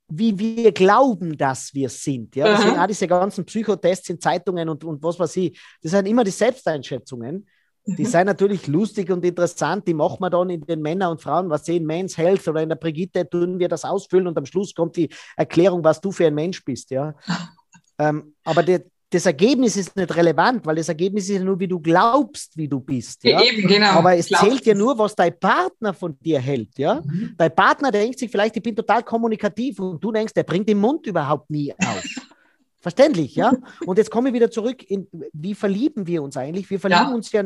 [0.08, 2.36] wie wir glauben, dass wir sind.
[2.36, 2.46] Ja?
[2.46, 2.56] Aha.
[2.56, 5.60] Deswegen auch diese ganzen Psychotests in Zeitungen und, und was weiß ich.
[5.82, 7.46] Das sind immer die Selbsteinschätzungen.
[7.88, 8.06] Die Mhm.
[8.06, 9.86] sind natürlich lustig und interessant.
[9.86, 12.68] Die machen wir dann in den Männern und Frauen, was sehen, Men's Health oder in
[12.68, 16.26] der Brigitte tun wir das ausfüllen und am Schluss kommt die Erklärung, was du für
[16.26, 16.90] ein Mensch bist.
[16.90, 17.14] Ja?
[17.98, 21.68] ähm, aber die, das Ergebnis ist nicht relevant, weil das Ergebnis ist ja nur, wie
[21.68, 23.22] du glaubst, wie du bist.
[23.22, 23.40] Ja?
[23.40, 23.92] Eben, genau.
[23.98, 26.76] Aber es Glaub- zählt ja nur, was dein Partner von dir hält.
[26.76, 27.00] Ja?
[27.04, 27.34] Mhm.
[27.36, 30.78] Dein Partner denkt sich vielleicht, ich bin total kommunikativ und du denkst, der bringt den
[30.78, 32.02] Mund überhaupt nie auf.
[32.80, 33.52] Verständlich, ja?
[33.84, 36.68] Und jetzt komme ich wieder zurück in, wie verlieben wir uns eigentlich?
[36.70, 37.14] Wir verlieben Ja.
[37.14, 37.44] uns ja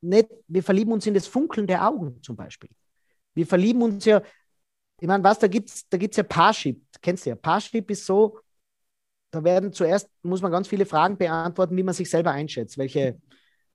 [0.00, 2.70] nicht, wir verlieben uns in das Funkeln der Augen zum Beispiel.
[3.34, 4.22] Wir verlieben uns ja,
[5.00, 7.36] ich meine, was, da gibt es da gibt's ja Parship, kennst du ja.
[7.36, 8.38] Parship ist so,
[9.34, 13.18] da werden zuerst, muss man ganz viele Fragen beantworten, wie man sich selber einschätzt, welche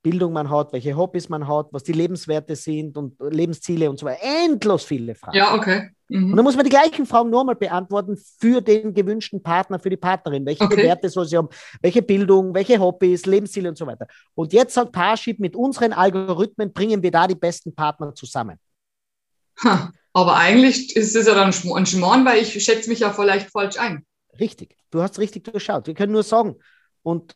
[0.01, 4.05] Bildung man hat, welche Hobbys man hat, was die Lebenswerte sind und Lebensziele und so
[4.05, 4.21] weiter.
[4.45, 5.37] Endlos viele Fragen.
[5.37, 5.89] Ja, okay.
[6.09, 6.35] Und Mhm.
[6.37, 10.43] dann muss man die gleichen Fragen nochmal beantworten für den gewünschten Partner, für die Partnerin.
[10.43, 10.83] Welche Okay.
[10.83, 11.49] Werte soll sie haben?
[11.81, 14.07] Welche Bildung, welche Hobbys, Lebensziele und so weiter.
[14.33, 18.57] Und jetzt sagt Parship, mit unseren Algorithmen bringen wir da die besten Partner zusammen.
[19.63, 19.91] Ha.
[20.13, 23.77] Aber eigentlich ist es ja dann ein Schmarrn, weil ich schätze mich ja vielleicht falsch
[23.77, 24.03] ein.
[24.39, 24.75] Richtig.
[24.91, 25.87] Du hast richtig durchschaut.
[25.87, 26.55] Wir können nur sagen,
[27.03, 27.35] und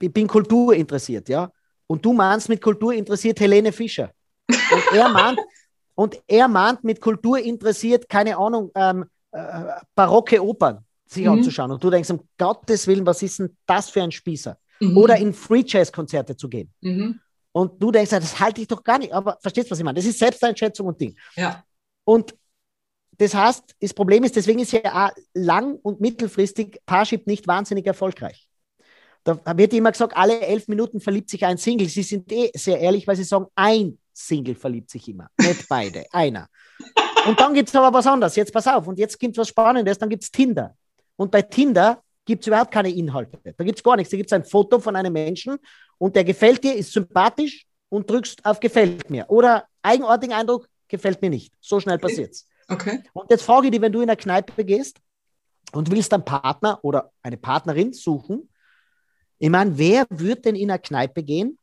[0.00, 1.50] ich bin Kultur interessiert, ja.
[1.86, 4.10] Und du meinst mit Kultur interessiert Helene Fischer.
[4.48, 5.40] Und er mahnt,
[5.94, 9.64] und er mahnt mit Kultur interessiert, keine Ahnung, ähm, äh,
[9.94, 11.32] barocke Opern sich Mhm.
[11.32, 11.70] anzuschauen.
[11.72, 14.56] Und du denkst, um Gottes Willen, was ist denn das für ein Spießer?
[14.80, 14.96] Mhm.
[14.96, 16.72] Oder in Free Jazz Konzerte zu gehen.
[16.80, 17.20] Mhm.
[17.52, 19.12] Und du denkst, das halte ich doch gar nicht.
[19.12, 19.96] Aber verstehst du, was ich meine?
[19.96, 21.16] Das ist Selbsteinschätzung und Ding.
[21.34, 21.64] Ja.
[22.04, 22.34] Und
[23.20, 27.86] das heißt, das Problem ist, deswegen ist ja auch lang- und mittelfristig Parship nicht wahnsinnig
[27.86, 28.48] erfolgreich.
[29.24, 31.86] Da wird immer gesagt, alle elf Minuten verliebt sich ein Single.
[31.86, 36.06] Sie sind eh sehr ehrlich, weil sie sagen, ein Single verliebt sich immer, nicht beide,
[36.12, 36.48] einer.
[37.28, 38.36] Und dann gibt es aber was anderes.
[38.36, 40.74] Jetzt pass auf, und jetzt gibt es was Spannendes, dann gibt es Tinder.
[41.16, 43.38] Und bei Tinder gibt es überhaupt keine Inhalte.
[43.54, 44.10] Da gibt es gar nichts.
[44.10, 45.58] Da gibt es ein Foto von einem Menschen
[45.98, 49.26] und der gefällt dir, ist sympathisch und drückst auf gefällt mir.
[49.28, 51.52] Oder eigenartigen Eindruck, gefällt mir nicht.
[51.60, 52.46] So schnell passiert's.
[52.70, 53.02] Okay.
[53.12, 54.98] Und jetzt frage ich dich, wenn du in eine Kneipe gehst
[55.72, 58.48] und willst einen Partner oder eine Partnerin suchen,
[59.38, 61.58] ich meine, wer wird denn in eine Kneipe gehen,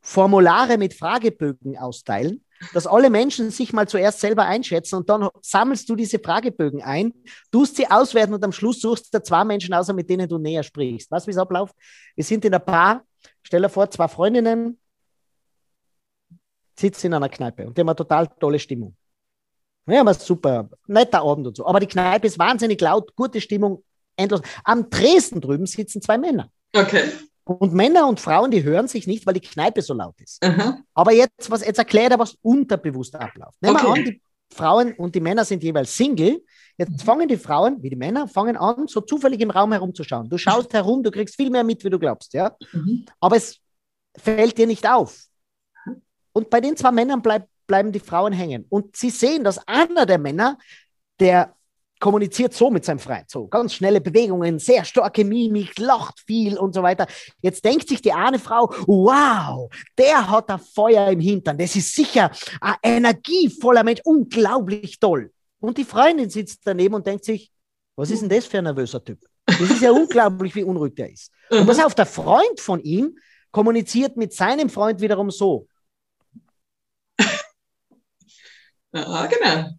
[0.00, 5.88] Formulare mit Fragebögen austeilen, dass alle Menschen sich mal zuerst selber einschätzen und dann sammelst
[5.88, 7.12] du diese Fragebögen ein,
[7.52, 10.62] tust sie auswerten und am Schluss suchst du zwei Menschen aus, mit denen du näher
[10.62, 11.10] sprichst.
[11.10, 11.74] Weißt du, wie es abläuft?
[12.14, 13.04] Wir sind in der Bar,
[13.42, 14.78] stell dir vor, zwei Freundinnen,
[16.78, 18.96] sitzen in einer Kneipe und die haben eine total tolle Stimmung.
[19.86, 21.66] Ja, haben super, netter Abend und so.
[21.66, 23.82] Aber die Kneipe ist wahnsinnig laut, gute Stimmung,
[24.16, 24.42] endlos.
[24.64, 26.50] Am Dresden drüben sitzen zwei Männer.
[26.74, 27.04] Okay.
[27.44, 30.44] Und Männer und Frauen, die hören sich nicht, weil die Kneipe so laut ist.
[30.44, 30.78] Aha.
[30.94, 33.60] Aber jetzt, was, jetzt erklärt er, was unterbewusst abläuft.
[33.60, 33.98] Nehmen wir Okay.
[34.00, 36.44] an, die Frauen und die Männer sind jeweils Single.
[36.76, 40.28] Jetzt fangen die Frauen, wie die Männer, fangen an, so zufällig im Raum herumzuschauen.
[40.28, 42.54] Du schaust herum, du kriegst viel mehr mit, wie du glaubst, ja.
[42.72, 43.06] Mhm.
[43.20, 43.58] Aber es
[44.16, 45.24] fällt dir nicht auf.
[46.32, 48.66] Und bei den zwei Männern bleib, bleiben die Frauen hängen.
[48.68, 50.58] Und sie sehen, dass einer der Männer,
[51.20, 51.54] der
[52.00, 56.74] kommuniziert so mit seinem Freund, so ganz schnelle Bewegungen, sehr starke Mimik, lacht viel und
[56.74, 57.06] so weiter.
[57.40, 61.94] Jetzt denkt sich die eine Frau, wow, der hat ein Feuer im Hintern, das ist
[61.94, 65.30] sicher ein energievoller Mensch, unglaublich toll.
[65.60, 67.52] Und die Freundin sitzt daneben und denkt sich,
[67.94, 69.20] was ist denn das für ein nervöser Typ?
[69.46, 71.30] Das ist ja unglaublich, wie unruhig der ist.
[71.50, 73.16] Und pass auf, der Freund von ihm
[73.52, 75.68] kommuniziert mit seinem Freund wiederum so.
[78.92, 79.40] Ja, genau.
[79.40, 79.74] Das Und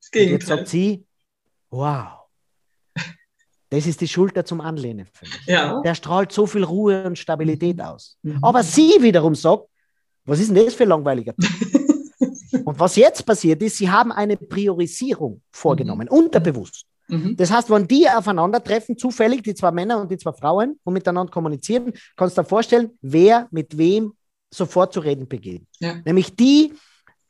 [0.00, 0.48] jetzt Gegenteil.
[0.58, 1.06] sagt sie,
[1.70, 2.26] wow,
[3.70, 5.46] das ist die Schulter zum Anlehnen für mich.
[5.46, 5.80] Ja.
[5.82, 8.18] Der strahlt so viel Ruhe und Stabilität aus.
[8.22, 8.38] Mhm.
[8.42, 9.64] Aber sie wiederum sagt,
[10.24, 11.34] was ist denn das für ein langweiliger?
[12.64, 16.84] Und was jetzt passiert ist, sie haben eine Priorisierung vorgenommen, unterbewusst.
[17.08, 17.36] Mhm.
[17.36, 21.30] Das heißt, wenn die aufeinandertreffen, zufällig, die zwei Männer und die zwei Frauen, und miteinander
[21.30, 24.14] kommunizieren, kannst du dir vorstellen, wer mit wem
[24.52, 25.68] sofort zu reden beginnt.
[25.78, 25.94] Ja.
[26.04, 26.72] Nämlich die,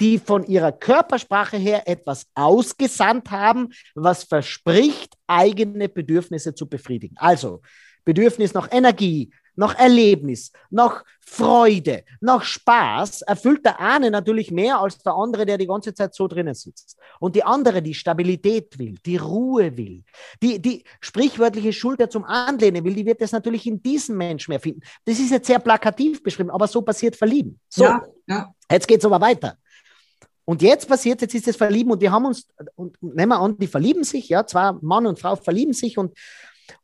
[0.00, 7.16] die von ihrer Körpersprache her etwas ausgesandt haben, was verspricht, eigene Bedürfnisse zu befriedigen.
[7.18, 7.62] Also
[8.04, 14.98] Bedürfnis nach Energie, nach Erlebnis, nach Freude, nach Spaß, erfüllt der eine natürlich mehr als
[14.98, 16.96] der andere, der die ganze Zeit so drinnen sitzt.
[17.18, 20.04] Und die andere, die Stabilität will, die Ruhe will,
[20.42, 24.60] die, die sprichwörtliche Schulter zum Anlehnen will, die wird das natürlich in diesem Menschen mehr
[24.60, 24.82] finden.
[25.04, 27.58] Das ist jetzt sehr plakativ beschrieben, aber so passiert Verlieben.
[27.68, 28.54] So, Ja, ja.
[28.70, 29.56] Jetzt geht es aber weiter.
[30.46, 33.58] Und jetzt passiert, jetzt ist das Verlieben und wir haben uns, und nehmen wir an,
[33.58, 36.16] die verlieben sich, ja, zwei Mann und Frau verlieben sich und,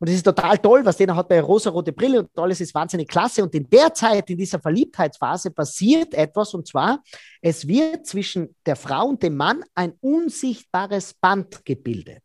[0.01, 3.09] und es ist total toll, was denen hat bei rosa-rote Brille und alles ist wahnsinnig
[3.09, 3.43] klasse.
[3.43, 7.03] Und in der Zeit, in dieser Verliebtheitsphase, passiert etwas und zwar,
[7.41, 12.23] es wird zwischen der Frau und dem Mann ein unsichtbares Band gebildet.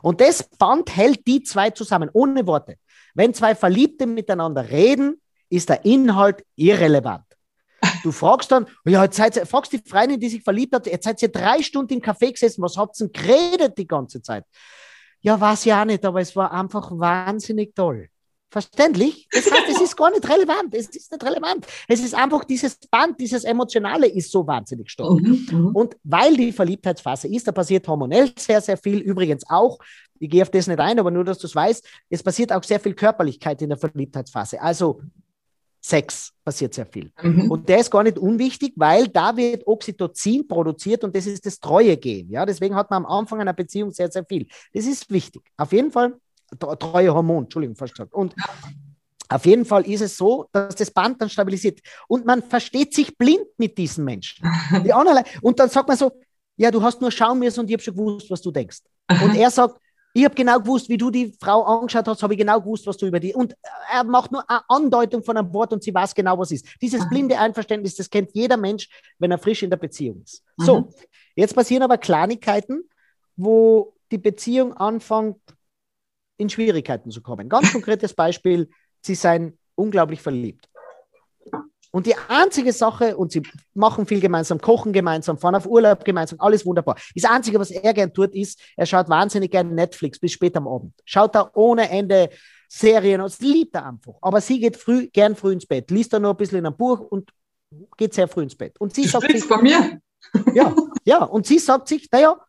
[0.00, 2.76] Und das Band hält die zwei zusammen, ohne Worte.
[3.14, 7.24] Wenn zwei Verliebte miteinander reden, ist der Inhalt irrelevant.
[8.04, 11.22] Du fragst dann, ja, jetzt seid fragst die Freundin, die sich verliebt hat, jetzt seid
[11.22, 14.44] ihr drei Stunden im Café gesessen, was habt ihr denn geredet die ganze Zeit?
[15.22, 18.10] Ja, weiß ja auch nicht, aber es war einfach wahnsinnig toll.
[18.50, 19.26] Verständlich?
[19.32, 20.74] Das heißt, es ist gar nicht relevant.
[20.74, 21.66] Es ist nicht relevant.
[21.88, 25.22] Es ist einfach dieses Band, dieses Emotionale ist so wahnsinnig stark.
[25.22, 25.46] Mhm.
[25.50, 25.68] Mhm.
[25.68, 28.98] Und weil die Verliebtheitsphase ist, da passiert hormonell sehr, sehr viel.
[28.98, 29.78] Übrigens auch,
[30.20, 32.62] ich gehe auf das nicht ein, aber nur, dass du es weißt, es passiert auch
[32.62, 34.60] sehr viel Körperlichkeit in der Verliebtheitsphase.
[34.60, 35.00] Also
[35.86, 37.12] Sex passiert sehr viel.
[37.22, 37.50] Mhm.
[37.50, 41.60] Und der ist gar nicht unwichtig, weil da wird Oxytocin produziert und das ist das
[41.60, 42.30] Treue-Gen.
[42.30, 42.46] Ja?
[42.46, 44.46] Deswegen hat man am Anfang einer Beziehung sehr, sehr viel.
[44.72, 45.42] Das ist wichtig.
[45.58, 46.14] Auf jeden Fall,
[46.58, 48.14] Tre- Treue-Hormon, Entschuldigung, falsch gesagt.
[48.14, 48.34] Und
[49.28, 51.80] auf jeden Fall ist es so, dass das Band dann stabilisiert.
[52.08, 54.48] Und man versteht sich blind mit diesen Menschen.
[54.86, 56.12] Die anderen, und dann sagt man so,
[56.56, 58.78] ja, du hast nur schauen müssen und ich habe schon gewusst, was du denkst.
[59.22, 59.78] Und er sagt,
[60.16, 62.96] ich habe genau gewusst, wie du die Frau angeschaut hast, habe ich genau gewusst, was
[62.96, 63.34] du über die.
[63.34, 63.56] Und
[63.92, 66.66] er macht nur eine Andeutung von einem Wort und sie weiß genau, was ist.
[66.80, 67.08] Dieses Aha.
[67.08, 70.44] blinde Einverständnis, das kennt jeder Mensch, wenn er frisch in der Beziehung ist.
[70.56, 70.88] So, Mhm.
[71.34, 72.88] jetzt passieren aber Kleinigkeiten,
[73.36, 75.40] wo die Beziehung anfängt,
[76.36, 77.48] in Schwierigkeiten zu kommen.
[77.48, 80.68] Ganz konkretes Beispiel, sie seien unglaublich verliebt.
[81.94, 83.40] Und die einzige Sache, und sie
[83.72, 86.96] machen viel gemeinsam, kochen gemeinsam, fahren auf Urlaub gemeinsam, alles wunderbar.
[87.14, 90.66] Das Einzige, was er gern tut, ist, er schaut wahnsinnig gerne Netflix bis spät am
[90.66, 90.92] Abend.
[91.04, 92.30] Schaut da ohne Ende
[92.68, 94.14] Serien und das liebt er einfach.
[94.22, 96.76] Aber sie geht früh, gern früh ins Bett, liest da noch ein bisschen in einem
[96.76, 97.30] Buch und
[97.96, 98.76] geht sehr früh ins Bett.
[98.80, 100.00] Und sie Du sagt sich, von mir.
[100.52, 102.40] ja, ja, und sie sagt sich, naja,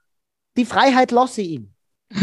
[0.58, 1.72] die Freiheit lasse ich ihm.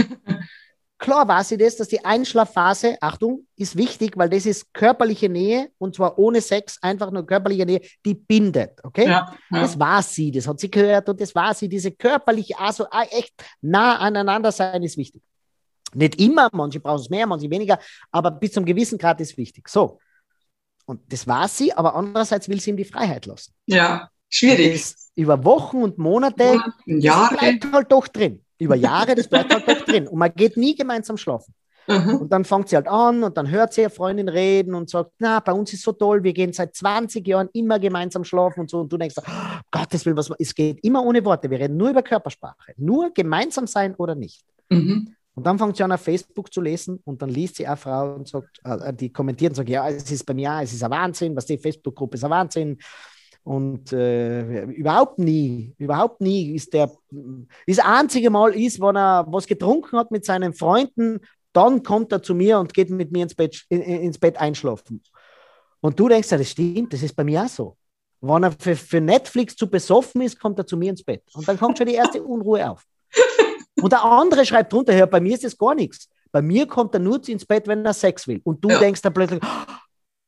[1.02, 5.70] Klar war sie das, dass die Einschlafphase, Achtung, ist wichtig, weil das ist körperliche Nähe
[5.78, 9.06] und zwar ohne Sex, einfach nur körperliche Nähe, die bindet, okay?
[9.08, 9.60] Ja, ja.
[9.62, 13.02] Das war sie, das hat sie gehört und das war sie, diese körperliche, also ah,
[13.10, 15.20] echt nah aneinander sein ist wichtig.
[15.92, 17.80] Nicht immer, manche brauchen es mehr, manche weniger,
[18.12, 19.68] aber bis zum gewissen Grad ist wichtig.
[19.68, 19.98] So.
[20.86, 23.52] Und das war sie, aber andererseits will sie ihm die Freiheit lassen.
[23.66, 24.08] ja.
[24.28, 24.84] schwierig.
[25.16, 27.36] Über Wochen und Monate Monate, Jahre.
[27.36, 28.44] bleibt halt doch drin.
[28.62, 30.08] Über Jahre, das bleibt halt doch drin.
[30.08, 31.54] Und man geht nie gemeinsam schlafen.
[31.88, 32.16] Mhm.
[32.16, 35.12] Und dann fängt sie halt an und dann hört sie ihre Freundin reden und sagt,
[35.18, 38.70] na, bei uns ist so toll, wir gehen seit 20 Jahren immer gemeinsam schlafen und
[38.70, 38.80] so.
[38.80, 41.50] Und du denkst, oh, Gottes Willen, was, es geht immer ohne Worte.
[41.50, 42.74] Wir reden nur über Körpersprache.
[42.76, 44.44] Nur gemeinsam sein oder nicht.
[44.68, 45.14] Mhm.
[45.34, 48.14] Und dann fängt sie an, auf Facebook zu lesen und dann liest sie eine Frau
[48.14, 50.90] und sagt, äh, die kommentiert und sagt, ja, es ist bei mir, es ist ein
[50.90, 52.78] Wahnsinn, was die Facebook-Gruppe ist ein Wahnsinn.
[53.44, 56.92] Und äh, überhaupt nie, überhaupt nie ist der,
[57.66, 61.20] das einzige Mal ist, wenn er was getrunken hat mit seinen Freunden,
[61.52, 65.02] dann kommt er zu mir und geht mit mir ins Bett, ins Bett einschlafen.
[65.80, 67.76] Und du denkst, ja, das stimmt, das ist bei mir auch so.
[68.20, 71.24] Wenn er für, für Netflix zu besoffen ist, kommt er zu mir ins Bett.
[71.34, 72.84] Und dann kommt schon die erste Unruhe auf.
[73.80, 76.08] Und der andere schreibt drunter, ja, bei mir ist das gar nichts.
[76.30, 78.40] Bei mir kommt er nur ins Bett, wenn er Sex will.
[78.44, 78.78] Und du ja.
[78.78, 79.40] denkst dann plötzlich,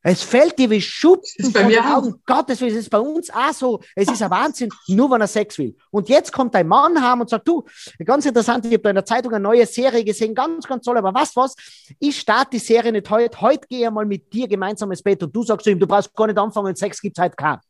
[0.06, 2.20] es fällt dir wie Schuppen von den Augen.
[2.26, 3.80] Gottes Willen, es ist bei uns auch so.
[3.96, 5.74] Es ist ein Wahnsinn, nur wenn er Sex will.
[5.90, 7.64] Und jetzt kommt dein Mann heim und sagt, du,
[8.04, 10.98] ganz interessant, ich habe da in der Zeitung eine neue Serie gesehen, ganz, ganz toll,
[10.98, 11.54] aber was, was?
[11.98, 13.40] Ich starte die Serie nicht heute.
[13.40, 15.86] Heute gehe ich mal mit dir gemeinsam ins Bett und du sagst zu ihm, du
[15.86, 17.60] brauchst gar nicht anfangen, Sex gibt es halt keinen.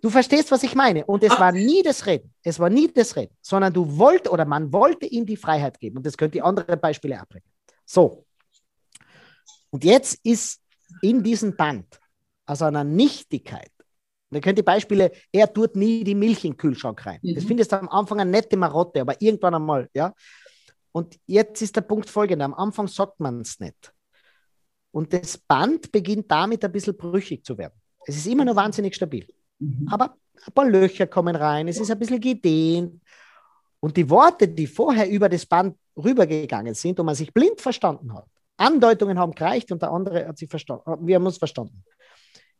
[0.00, 1.04] Du verstehst, was ich meine.
[1.04, 2.32] Und es war nie das Reden.
[2.42, 5.98] Es war nie das Reden, sondern du wollt oder man wollte ihm die Freiheit geben.
[5.98, 7.44] Und das könnt ihr andere Beispiele abbringen.
[7.84, 8.24] So.
[9.68, 10.60] Und jetzt ist
[11.02, 11.98] in diesem Band
[12.46, 13.70] aus einer Nichtigkeit,
[14.30, 17.18] da könnt ihr Beispiele, er tut nie die Milch in den Kühlschrank rein.
[17.22, 17.34] Mhm.
[17.34, 20.12] Das findest du am Anfang eine nette Marotte, aber irgendwann einmal, ja.
[20.92, 23.92] Und jetzt ist der Punkt folgender: Am Anfang sagt man es nicht.
[24.90, 27.74] Und das Band beginnt damit ein bisschen brüchig zu werden.
[28.06, 29.26] Es ist immer noch wahnsinnig stabil.
[29.58, 29.86] Mhm.
[29.90, 33.02] Aber ein paar Löcher kommen rein, es ist ein bisschen gedehnt.
[33.80, 38.12] Und die Worte, die vorher über das Band rübergegangen sind und man sich blind verstanden
[38.12, 38.26] hat,
[38.58, 41.06] Andeutungen haben gereicht und der andere hat sich verstanden.
[41.06, 41.84] Wir haben uns verstanden.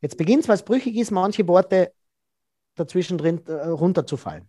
[0.01, 1.93] Jetzt beginnt es, weil es brüchig ist, manche Worte
[2.77, 4.49] dazwischen drin äh, runterzufallen.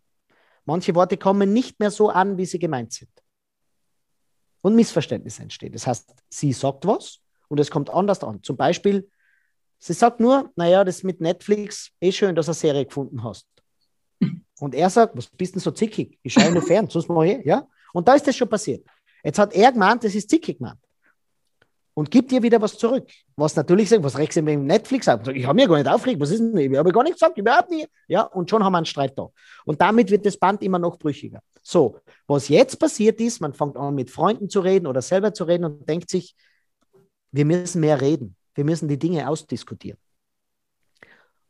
[0.66, 3.10] Manche Worte kommen nicht mehr so an, wie sie gemeint sind.
[4.62, 5.74] Und Missverständnisse entstehen.
[5.74, 8.44] Das heißt, sie sagt was und es kommt anders an.
[8.44, 9.10] Zum Beispiel,
[9.80, 13.48] sie sagt nur, naja, das mit Netflix, eh schön, dass du eine Serie gefunden hast.
[14.60, 16.20] Und er sagt, was bist denn so zickig?
[16.22, 17.42] Ich schaue nur fern, sonst mal her.
[17.44, 17.68] Ja?
[17.94, 18.86] Und da ist das schon passiert.
[19.24, 20.80] Jetzt hat er gemeint, das ist zickig gemeint
[22.00, 23.10] und gibt dir wieder was zurück.
[23.36, 25.28] Was natürlich sagt, was du mit Netflix ab?
[25.28, 26.56] Ich habe mir gar nicht aufgeregt, was ist denn?
[26.56, 27.90] Ich habe gar nichts gesagt, überhaupt nicht.
[28.08, 29.28] Ja, und schon haben wir einen Streit da.
[29.66, 31.42] Und damit wird das Band immer noch brüchiger.
[31.62, 35.44] So, was jetzt passiert ist, man fängt an mit Freunden zu reden oder selber zu
[35.44, 36.38] reden und denkt sich,
[37.34, 38.38] wir müssen mehr reden.
[38.56, 40.00] Wir müssen die Dinge ausdiskutieren.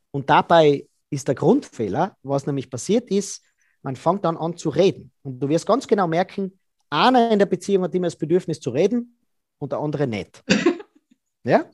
[0.09, 3.43] Und dabei ist der Grundfehler, was nämlich passiert ist,
[3.83, 5.11] man fängt dann an zu reden.
[5.21, 6.59] Und du wirst ganz genau merken,
[6.89, 9.15] einer in der Beziehung hat immer das Bedürfnis zu reden
[9.59, 10.43] und der andere nicht.
[11.43, 11.65] ja?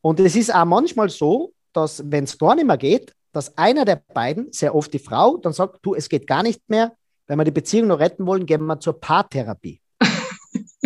[0.00, 3.84] Und es ist auch manchmal so, dass, wenn es gar nicht mehr geht, dass einer
[3.84, 6.92] der beiden, sehr oft die Frau, dann sagt, du, es geht gar nicht mehr,
[7.26, 9.80] wenn wir die Beziehung noch retten wollen, gehen wir zur Paartherapie.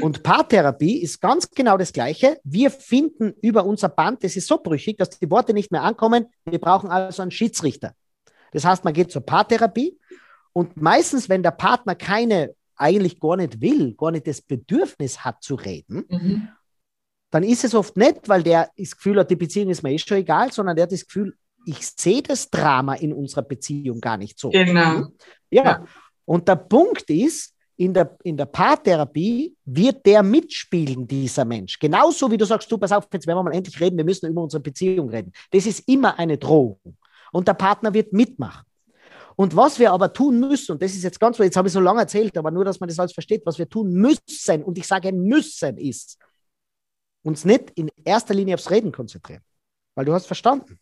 [0.02, 2.38] Und Paartherapie ist ganz genau das Gleiche.
[2.44, 6.26] Wir finden über unser Band, das ist so brüchig, dass die Worte nicht mehr ankommen.
[6.44, 7.94] Wir brauchen also einen Schiedsrichter.
[8.52, 9.98] Das heißt, man geht zur Paartherapie
[10.52, 15.42] und meistens, wenn der Partner keine eigentlich gar nicht will, gar nicht das Bedürfnis hat
[15.42, 16.48] zu reden, mhm.
[17.30, 19.98] dann ist es oft nicht, weil der das Gefühl hat, die Beziehung ist mir eh
[19.98, 21.34] schon egal, sondern der hat das Gefühl,
[21.66, 24.50] ich sehe das Drama in unserer Beziehung gar nicht so.
[24.50, 25.08] Genau.
[25.50, 25.64] Ja.
[25.64, 25.84] ja.
[26.24, 31.78] Und der Punkt ist, in der, in der Paartherapie wird der mitspielen, dieser Mensch.
[31.78, 34.30] Genauso wie du sagst, du, pass auf, jetzt werden wir mal endlich reden, wir müssen
[34.30, 35.32] über unsere Beziehung reden.
[35.50, 36.96] Das ist immer eine Drohung.
[37.32, 38.64] Und der Partner wird mitmachen.
[39.36, 41.80] Und was wir aber tun müssen, und das ist jetzt ganz, jetzt habe ich so
[41.80, 44.86] lange erzählt, aber nur, dass man das alles versteht, was wir tun müssen, und ich
[44.86, 46.18] sage müssen, ist,
[47.22, 49.42] uns nicht in erster Linie aufs Reden konzentrieren.
[49.94, 50.78] Weil du hast verstanden.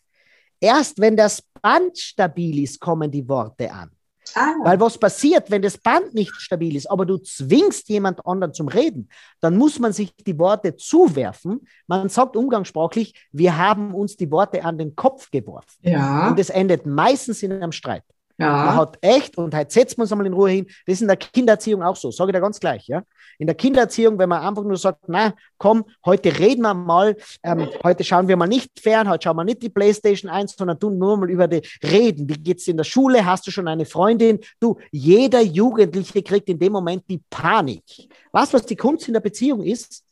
[0.60, 3.90] Erst wenn das Band stabil ist, kommen die Worte an.
[4.34, 4.54] Ah.
[4.62, 8.68] Weil was passiert, wenn das Band nicht stabil ist, aber du zwingst jemand anderen zum
[8.68, 9.08] Reden,
[9.40, 11.66] dann muss man sich die Worte zuwerfen.
[11.86, 15.76] Man sagt umgangssprachlich, wir haben uns die Worte an den Kopf geworfen.
[15.82, 16.28] Ja.
[16.28, 18.04] Und es endet meistens in einem Streit.
[18.36, 18.64] Ja.
[18.64, 21.06] Man hat echt, und heute setzen wir uns einmal in Ruhe hin, das ist in
[21.06, 23.02] der Kindererziehung auch so, sage ich dir ganz gleich, ja.
[23.38, 27.68] In der Kindererziehung, wenn man einfach nur sagt, na, komm, heute reden wir mal, ähm,
[27.84, 30.98] heute schauen wir mal nicht fern, heute schauen wir nicht die Playstation 1, sondern tun
[30.98, 32.28] nur mal über die Reden.
[32.28, 33.24] Wie geht's in der Schule?
[33.24, 34.40] Hast du schon eine Freundin?
[34.58, 37.84] Du, jeder Jugendliche kriegt in dem Moment die Panik.
[38.32, 40.04] Was, was die Kunst in der Beziehung ist,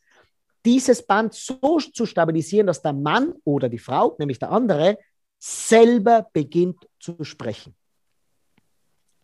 [0.64, 4.98] dieses Band so zu stabilisieren, dass der Mann oder die Frau, nämlich der andere,
[5.38, 7.74] selber beginnt zu sprechen.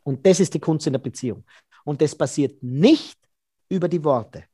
[0.09, 1.45] Und das ist die Kunst in der Beziehung.
[1.85, 3.19] Und das passiert nicht
[3.69, 4.45] über die Worte.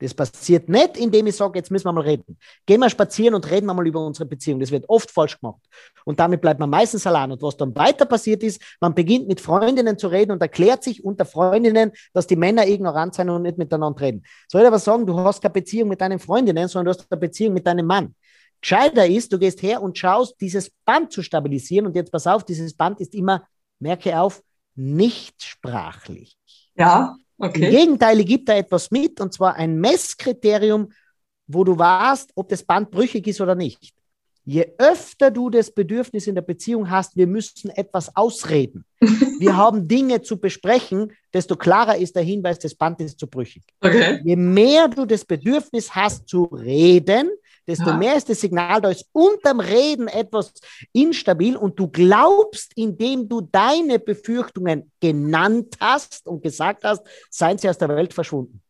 [0.00, 2.36] Das passiert nicht, indem ich sage, jetzt müssen wir mal reden.
[2.66, 4.60] Gehen wir spazieren und reden wir mal über unsere Beziehung.
[4.60, 5.62] Das wird oft falsch gemacht.
[6.04, 7.32] Und damit bleibt man meistens allein.
[7.32, 11.02] Und was dann weiter passiert ist, man beginnt mit Freundinnen zu reden und erklärt sich
[11.02, 14.22] unter Freundinnen, dass die Männer ignorant sind und nicht miteinander reden.
[14.46, 17.18] Soll ich aber sagen, du hast keine Beziehung mit deinen Freundinnen, sondern du hast eine
[17.18, 18.14] Beziehung mit deinem Mann.
[18.60, 21.86] Gescheiter ist, du gehst her und schaust, dieses Band zu stabilisieren.
[21.86, 23.48] Und jetzt pass auf, dieses Band ist immer,
[23.80, 24.42] merke auf,
[24.78, 26.36] nicht sprachlich.
[26.76, 27.66] Ja, okay.
[27.66, 30.90] Im Gegenteil, gibt da etwas mit, und zwar ein Messkriterium,
[31.46, 33.92] wo du weißt, ob das Band brüchig ist oder nicht.
[34.44, 39.88] Je öfter du das Bedürfnis in der Beziehung hast, wir müssen etwas ausreden, wir haben
[39.88, 43.62] Dinge zu besprechen, desto klarer ist der Hinweis, das Band ist zu brüchig.
[43.80, 44.20] Okay.
[44.24, 47.30] Je mehr du das Bedürfnis hast zu reden,
[47.68, 47.96] desto ja.
[47.96, 50.54] mehr ist das Signal, da ist unterm Reden etwas
[50.92, 57.68] instabil und du glaubst, indem du deine Befürchtungen genannt hast und gesagt hast, seien sie
[57.68, 58.62] aus der Welt verschwunden.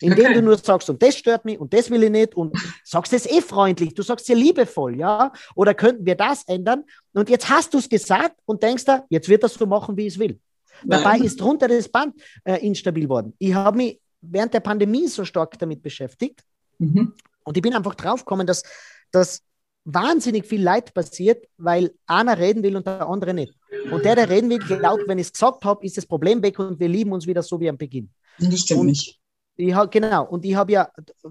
[0.00, 0.34] Indem okay.
[0.34, 3.24] du nur sagst, und das stört mich und das will ich nicht und sagst es
[3.24, 5.32] eh freundlich, du sagst es liebevoll, ja?
[5.54, 6.84] Oder könnten wir das ändern?
[7.14, 10.06] Und jetzt hast du es gesagt und denkst da, jetzt wird das so machen, wie
[10.06, 10.40] ich es will.
[10.84, 11.02] Nein.
[11.02, 13.32] Dabei ist drunter das Band äh, instabil worden.
[13.38, 16.42] Ich habe mich während der Pandemie so stark damit beschäftigt
[16.78, 17.14] mhm.
[17.44, 18.62] Und ich bin einfach draufgekommen, dass,
[19.10, 19.42] dass
[19.84, 23.54] wahnsinnig viel Leid passiert, weil einer reden will und der andere nicht.
[23.90, 26.58] Und der, der reden will, glaubt, wenn ich es gesagt habe, ist das Problem weg
[26.58, 28.10] und wir lieben uns wieder so wie am Beginn.
[28.38, 29.18] Das stimmt nicht.
[29.56, 30.88] Ich hab, genau, und ich habe ja,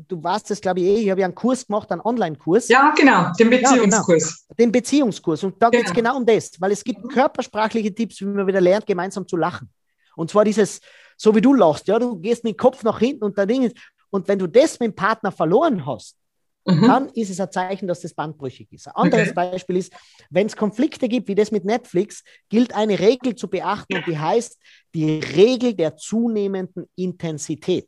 [0.07, 2.67] du weißt das, glaube ich, eh, ich habe ja einen Kurs gemacht, einen Online-Kurs.
[2.67, 4.23] Ja, genau, den Beziehungskurs.
[4.23, 5.43] Ja, genau, den Beziehungskurs.
[5.43, 5.81] Und da genau.
[5.81, 9.27] geht es genau um das, weil es gibt körpersprachliche Tipps, wie man wieder lernt, gemeinsam
[9.27, 9.71] zu lachen.
[10.15, 10.81] Und zwar dieses,
[11.17, 13.63] so wie du lachst, ja, du gehst mit dem Kopf nach hinten und da Ding
[13.63, 13.75] ist,
[14.11, 16.17] und wenn du das mit dem Partner verloren hast,
[16.65, 16.81] mhm.
[16.81, 18.87] dann ist es ein Zeichen, dass das bandbrüchig ist.
[18.87, 19.51] Ein anderes okay.
[19.51, 19.93] Beispiel ist,
[20.29, 24.19] wenn es Konflikte gibt, wie das mit Netflix, gilt eine Regel zu beachten und die
[24.19, 24.59] heißt
[24.93, 27.87] die Regel der zunehmenden Intensität.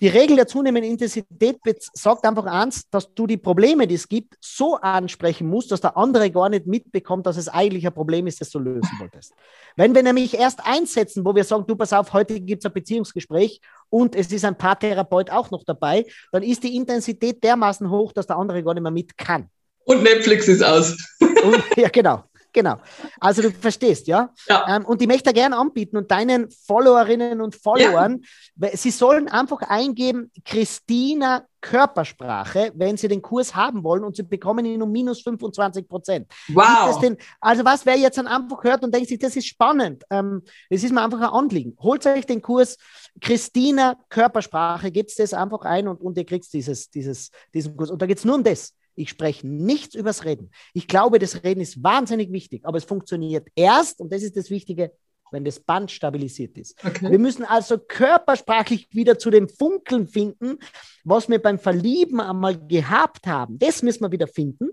[0.00, 1.60] Die Regel der zunehmenden Intensität
[1.92, 5.96] sagt einfach eins, dass du die Probleme, die es gibt, so ansprechen musst, dass der
[5.96, 9.34] andere gar nicht mitbekommt, dass es eigentlich ein Problem ist, das du lösen wolltest.
[9.76, 12.72] Wenn wir nämlich erst einsetzen, wo wir sagen, du pass auf, heute gibt es ein
[12.72, 18.12] Beziehungsgespräch und es ist ein Paartherapeut auch noch dabei, dann ist die Intensität dermaßen hoch,
[18.12, 19.48] dass der andere gar nicht mehr mit kann.
[19.84, 20.96] Und Netflix ist aus.
[21.20, 22.24] Und, ja, genau.
[22.54, 22.76] Genau.
[23.20, 24.30] Also du verstehst, ja?
[24.48, 24.76] ja.
[24.76, 28.22] Ähm, und ich möchte gerne anbieten und deinen Followerinnen und Followern,
[28.56, 28.68] ja.
[28.74, 34.64] sie sollen einfach eingeben, Christina Körpersprache, wenn sie den Kurs haben wollen und sie bekommen
[34.66, 36.30] ihn um minus 25 Prozent.
[36.48, 37.00] Wow.
[37.00, 40.42] Den, also was, wer jetzt dann einfach hört und denkt sich, das ist spannend, ähm,
[40.70, 41.76] das ist mir einfach ein Anliegen.
[41.80, 42.76] Holt euch den Kurs
[43.20, 47.90] Christina Körpersprache, gebt das einfach ein und, und ihr kriegt dieses, dieses, diesen Kurs.
[47.90, 48.74] Und da geht es nur um das.
[48.96, 50.50] Ich spreche nichts übers Reden.
[50.72, 54.50] Ich glaube, das Reden ist wahnsinnig wichtig, aber es funktioniert erst, und das ist das
[54.50, 54.92] Wichtige,
[55.30, 56.78] wenn das Band stabilisiert ist.
[56.84, 57.10] Okay.
[57.10, 60.58] Wir müssen also körpersprachlich wieder zu dem Funkeln finden,
[61.02, 63.58] was wir beim Verlieben einmal gehabt haben.
[63.58, 64.70] Das müssen wir wieder finden.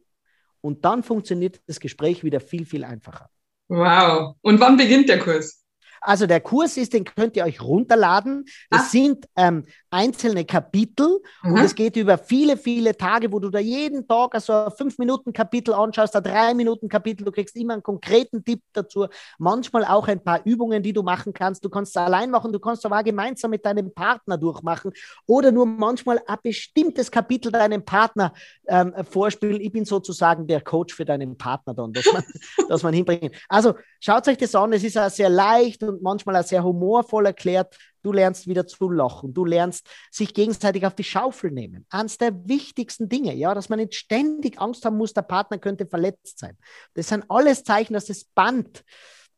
[0.61, 3.29] Und dann funktioniert das Gespräch wieder viel, viel einfacher.
[3.67, 4.35] Wow.
[4.41, 5.60] Und wann beginnt der Kurs?
[6.01, 8.45] Also der Kurs ist, den könnt ihr euch runterladen.
[8.71, 8.89] Das ah.
[8.89, 11.53] sind ähm, einzelne Kapitel mhm.
[11.53, 14.97] und es geht über viele, viele Tage, wo du da jeden Tag also ein fünf
[14.97, 17.23] Minuten Kapitel anschaust, ein drei Minuten Kapitel.
[17.23, 19.07] Du kriegst immer einen konkreten Tipp dazu.
[19.37, 21.63] Manchmal auch ein paar Übungen, die du machen kannst.
[21.63, 24.91] Du kannst es allein machen, du kannst es aber gemeinsam mit deinem Partner durchmachen
[25.27, 28.33] oder nur manchmal ein bestimmtes Kapitel deinem Partner
[28.67, 29.61] ähm, vorspielen.
[29.61, 32.23] Ich bin sozusagen der Coach für deinen Partner dann, dass man,
[32.69, 33.31] dass man hinbringen.
[33.47, 34.73] Also schaut euch das an.
[34.73, 37.77] Es ist auch sehr leicht und manchmal auch sehr humorvoll erklärt.
[38.01, 39.33] Du lernst wieder zu lachen.
[39.33, 41.85] Du lernst sich gegenseitig auf die Schaufel nehmen.
[41.89, 45.85] Eines der wichtigsten Dinge, ja, dass man nicht ständig Angst haben muss, der Partner könnte
[45.85, 46.57] verletzt sein.
[46.95, 48.83] Das sind alles Zeichen, dass das Band,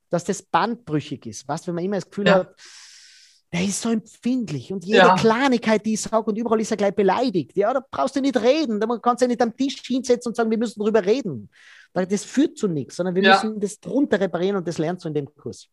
[0.09, 1.47] dass das Band brüchig ist.
[1.47, 2.35] Was, wenn man immer das Gefühl ja.
[2.35, 2.55] hat,
[3.53, 5.15] der ist so empfindlich und jede ja.
[5.15, 7.55] Kleinigkeit, die ich sage und überall ist er gleich beleidigt.
[7.55, 8.79] Ja, da brauchst du nicht reden.
[8.79, 11.49] Da kannst du ja nicht am Tisch hinsetzen und sagen, wir müssen darüber reden.
[11.93, 13.35] Das führt zu nichts, sondern wir ja.
[13.35, 15.69] müssen das drunter reparieren und das lernst du in dem Kurs.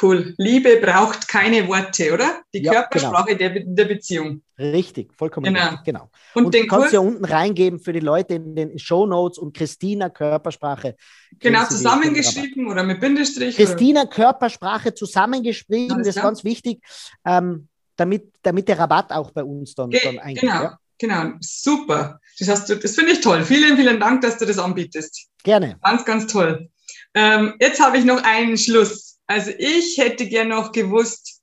[0.00, 0.34] Cool.
[0.38, 2.40] Liebe braucht keine Worte, oder?
[2.54, 3.54] Die ja, Körpersprache genau.
[3.54, 4.42] der, der Beziehung.
[4.58, 5.60] Richtig, vollkommen genau.
[5.60, 5.84] richtig.
[5.84, 6.10] Genau.
[6.34, 9.38] Und, und den kannst du ja unten reingeben für die Leute in den Show Notes
[9.38, 10.96] und Christina Körpersprache.
[11.38, 13.56] Genau, zusammengeschrieben oder mit Bindestrich?
[13.56, 14.10] Christina oder?
[14.10, 16.82] Körpersprache zusammengeschrieben, das ist ganz wichtig,
[17.26, 20.40] ähm, damit, damit der Rabatt auch bei uns dann, Ge dann eingeht.
[20.40, 20.62] Genau.
[20.62, 20.78] Ja?
[20.98, 22.20] Genau, super.
[22.38, 23.44] Das, das finde ich toll.
[23.44, 25.26] Vielen, vielen Dank, dass du das anbietest.
[25.42, 25.76] Gerne.
[25.82, 26.68] Ganz, ganz toll.
[27.14, 29.11] Ähm, jetzt habe ich noch einen Schluss.
[29.32, 31.40] Also ich hätte gern noch gewusst,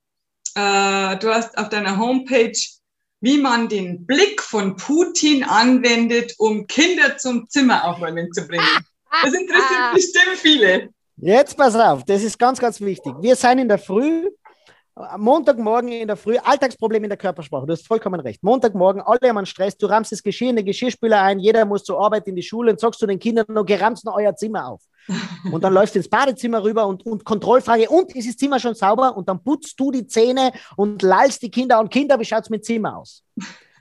[0.54, 2.54] äh, du hast auf deiner Homepage,
[3.20, 8.64] wie man den Blick von Putin anwendet, um Kinder zum Zimmeraufräumen zu bringen.
[9.24, 10.90] Das interessiert bestimmt viele.
[11.18, 13.12] Jetzt pass auf, das ist ganz, ganz wichtig.
[13.22, 14.30] Wir sind in der Früh
[15.18, 18.43] Montagmorgen in der Früh, Alltagsproblem in der Körpersprache, du hast vollkommen recht.
[18.43, 21.84] Montagmorgen, alle haben einen Stress, du rammst das Geschirr in den Geschirrspüler ein, jeder muss
[21.84, 24.68] zur Arbeit in die Schule und sagst du den Kindern noch, geramst noch euer Zimmer
[24.68, 24.82] auf.
[25.52, 28.76] Und dann läufst du ins Badezimmer rüber und, und Kontrollfrage, und ist das Zimmer schon
[28.76, 29.18] sauber?
[29.18, 31.89] Und dann putzt du die Zähne und lallst die Kinder an.
[31.89, 33.24] Kinder, wie schaut es mit Zimmer aus?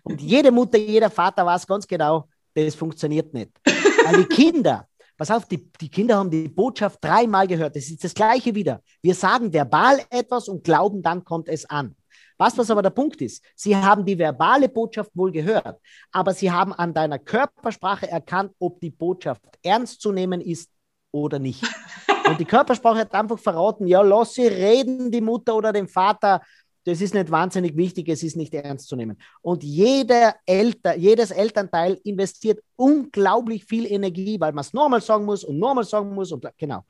[0.05, 3.51] Und jede Mutter, jeder Vater weiß ganz genau, das funktioniert nicht.
[3.65, 4.87] Weil die Kinder
[5.19, 7.75] Pass auf, die, die Kinder haben die Botschaft dreimal gehört.
[7.75, 8.81] Das ist das Gleiche wieder.
[9.03, 11.97] Wir sagen verbal etwas und glauben, dann kommt es an.
[12.39, 15.81] Was, was aber der Punkt ist, sie haben die verbale Botschaft wohl gehört,
[16.13, 20.71] aber sie haben an deiner Körpersprache erkannt, ob die Botschaft ernst zu nehmen ist
[21.11, 21.65] oder nicht.
[22.29, 26.43] Und die Körpersprache hat einfach verraten, ja, lass sie reden, die Mutter oder den Vater,
[26.89, 29.19] das ist nicht wahnsinnig wichtig, es ist nicht ernst zu nehmen.
[29.43, 35.45] Und jeder Elter, jedes Elternteil investiert unglaublich viel Energie, weil man es nochmal sagen muss
[35.45, 36.85] und nochmal sagen muss und genau.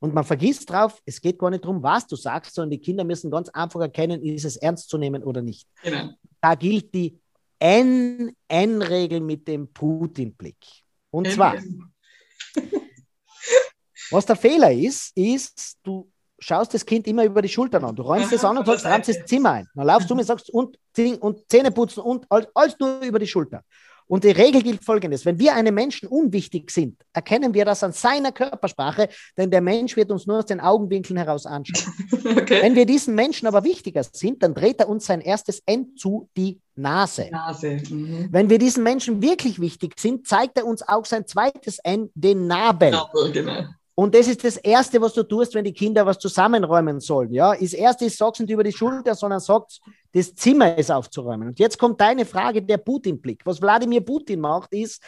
[0.00, 3.04] Und man vergisst drauf, es geht gar nicht darum, was du sagst, sondern die Kinder
[3.04, 5.68] müssen ganz einfach erkennen, ist es ernst zu nehmen oder nicht.
[5.84, 6.10] Genau.
[6.40, 7.16] Da gilt die
[7.60, 10.66] N-N-Regel mit dem Putin-Blick.
[11.10, 11.56] Und zwar,
[14.10, 16.10] was der Fehler ist, ist, du
[16.44, 17.96] schaust das Kind immer über die Schultern an.
[17.96, 19.68] Du räumst es an und sagst, räumst das Zimmer ein.
[19.74, 20.78] Dann laufst du mir und sagst, und,
[21.20, 23.62] und Zähne putzen und alles, alles nur über die Schulter.
[24.06, 27.92] Und die Regel gilt folgendes: Wenn wir einem Menschen unwichtig sind, erkennen wir das an
[27.92, 31.92] seiner Körpersprache, denn der Mensch wird uns nur aus den Augenwinkeln heraus anschauen.
[32.44, 32.62] Okay.
[32.62, 36.28] Wenn wir diesen Menschen aber wichtiger sind, dann dreht er uns sein erstes N zu
[36.36, 37.28] die Nase.
[37.30, 37.80] Nase.
[37.88, 38.28] Mhm.
[38.30, 42.46] Wenn wir diesen Menschen wirklich wichtig sind, zeigt er uns auch sein zweites N, den
[42.46, 42.90] Nabel.
[42.90, 43.64] Nabel genau.
[43.96, 47.32] Und das ist das Erste, was du tust, wenn die Kinder was zusammenräumen sollen.
[47.32, 49.80] Ja, das Erste ist, sagst nicht über die Schulter, sondern sagst,
[50.12, 51.48] das Zimmer ist aufzuräumen.
[51.48, 53.42] Und jetzt kommt deine Frage, der Putin-Blick.
[53.44, 55.00] Was Wladimir Putin macht, ist,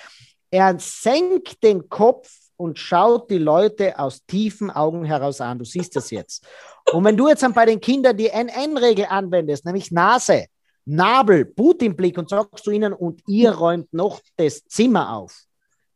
[0.51, 5.59] er senkt den Kopf und schaut die Leute aus tiefen Augen heraus an.
[5.59, 6.47] Du siehst das jetzt.
[6.93, 10.47] Und wenn du jetzt dann bei den Kindern die NN-Regel anwendest, nämlich Nase,
[10.85, 15.43] Nabel, Putin-Blick und sagst du ihnen, und ihr räumt noch das Zimmer auf,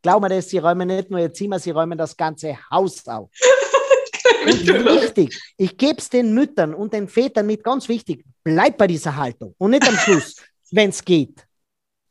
[0.01, 3.29] Glaub mir das, sie räumen nicht nur ihr Zimmer, sie räumen das ganze Haus auf.
[4.45, 8.87] und wichtig, ich gebe es den Müttern und den Vätern mit, ganz wichtig, bleib bei
[8.87, 10.35] dieser Haltung und nicht am Schluss,
[10.71, 11.45] wenn es geht.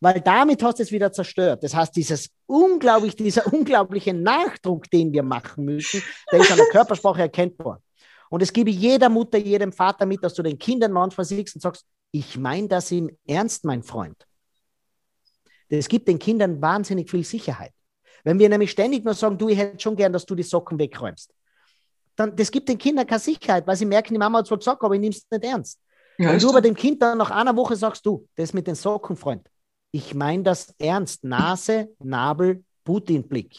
[0.03, 1.62] Weil damit hast du es wieder zerstört.
[1.62, 6.66] Das heißt, dieses unglaublich, dieser unglaubliche Nachdruck, den wir machen müssen, der ist an der
[6.70, 7.82] Körpersprache erkennbar.
[8.30, 11.61] Und es gebe jeder Mutter, jedem Vater mit, dass du den Kindern manchmal siehst und
[11.61, 14.16] sagst, ich meine das im Ernst, mein Freund.
[15.68, 17.72] Das gibt den Kindern wahnsinnig viel Sicherheit.
[18.25, 20.79] Wenn wir nämlich ständig nur sagen, du, ich hätte schon gern, dass du die Socken
[20.79, 21.33] wegräumst,
[22.16, 24.83] dann das gibt den Kindern keine Sicherheit, weil sie merken, die Mama hat zwar gesagt,
[24.83, 25.81] aber ich nehme es nicht ernst.
[26.18, 28.75] Ja, Wenn du aber dem Kind dann nach einer Woche sagst, du, das mit den
[28.75, 29.49] Socken, Freund,
[29.91, 33.57] ich meine das ernst, Nase, Nabel, Putin-Blick,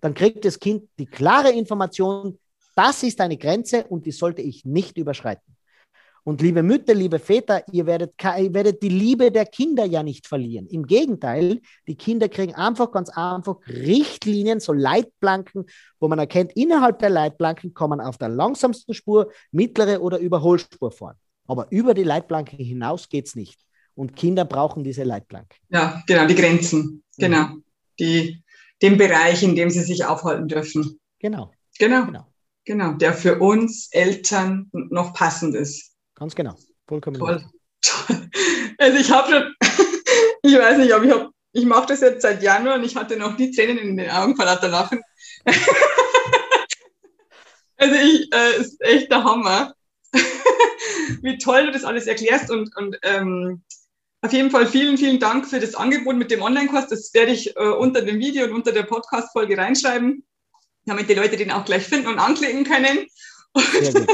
[0.00, 2.38] dann kriegt das Kind die klare Information,
[2.74, 5.55] das ist eine Grenze und die sollte ich nicht überschreiten.
[6.26, 10.26] Und liebe Mütter, liebe Väter, ihr werdet, ihr werdet die Liebe der Kinder ja nicht
[10.26, 10.66] verlieren.
[10.66, 15.66] Im Gegenteil, die Kinder kriegen einfach ganz einfach Richtlinien, so Leitplanken,
[16.00, 21.14] wo man erkennt, innerhalb der Leitplanken kommen auf der langsamsten Spur mittlere oder Überholspur fahren.
[21.46, 23.60] Aber über die Leitplanken hinaus geht es nicht.
[23.94, 25.56] Und Kinder brauchen diese Leitplanken.
[25.68, 27.04] Ja, genau, die Grenzen.
[27.18, 27.46] Genau.
[27.46, 27.64] Mhm.
[28.00, 28.42] Die,
[28.82, 30.98] den Bereich, in dem sie sich aufhalten dürfen.
[31.20, 31.52] Genau.
[31.78, 32.04] Genau.
[32.06, 32.26] Genau.
[32.64, 35.95] Genau, der für uns Eltern noch passend ist.
[36.16, 36.56] Ganz genau.
[36.88, 37.18] Vollkommen.
[37.18, 37.44] Toll.
[38.78, 39.54] Also ich habe schon,
[40.42, 43.16] ich weiß nicht, aber ich habe, ich mache das jetzt seit Januar und ich hatte
[43.16, 45.00] noch die Tränen in den Augen vor lauter Lachen.
[47.78, 49.74] also ich, äh, ist echt der Hammer,
[51.22, 53.62] wie toll du das alles erklärst und, und ähm,
[54.20, 56.88] auf jeden Fall vielen, vielen Dank für das Angebot mit dem Online-Kurs.
[56.88, 60.22] Das werde ich äh, unter dem Video und unter der Podcast-Folge reinschreiben,
[60.84, 63.06] damit die Leute den auch gleich finden und anklicken können.
[63.54, 64.06] Gut.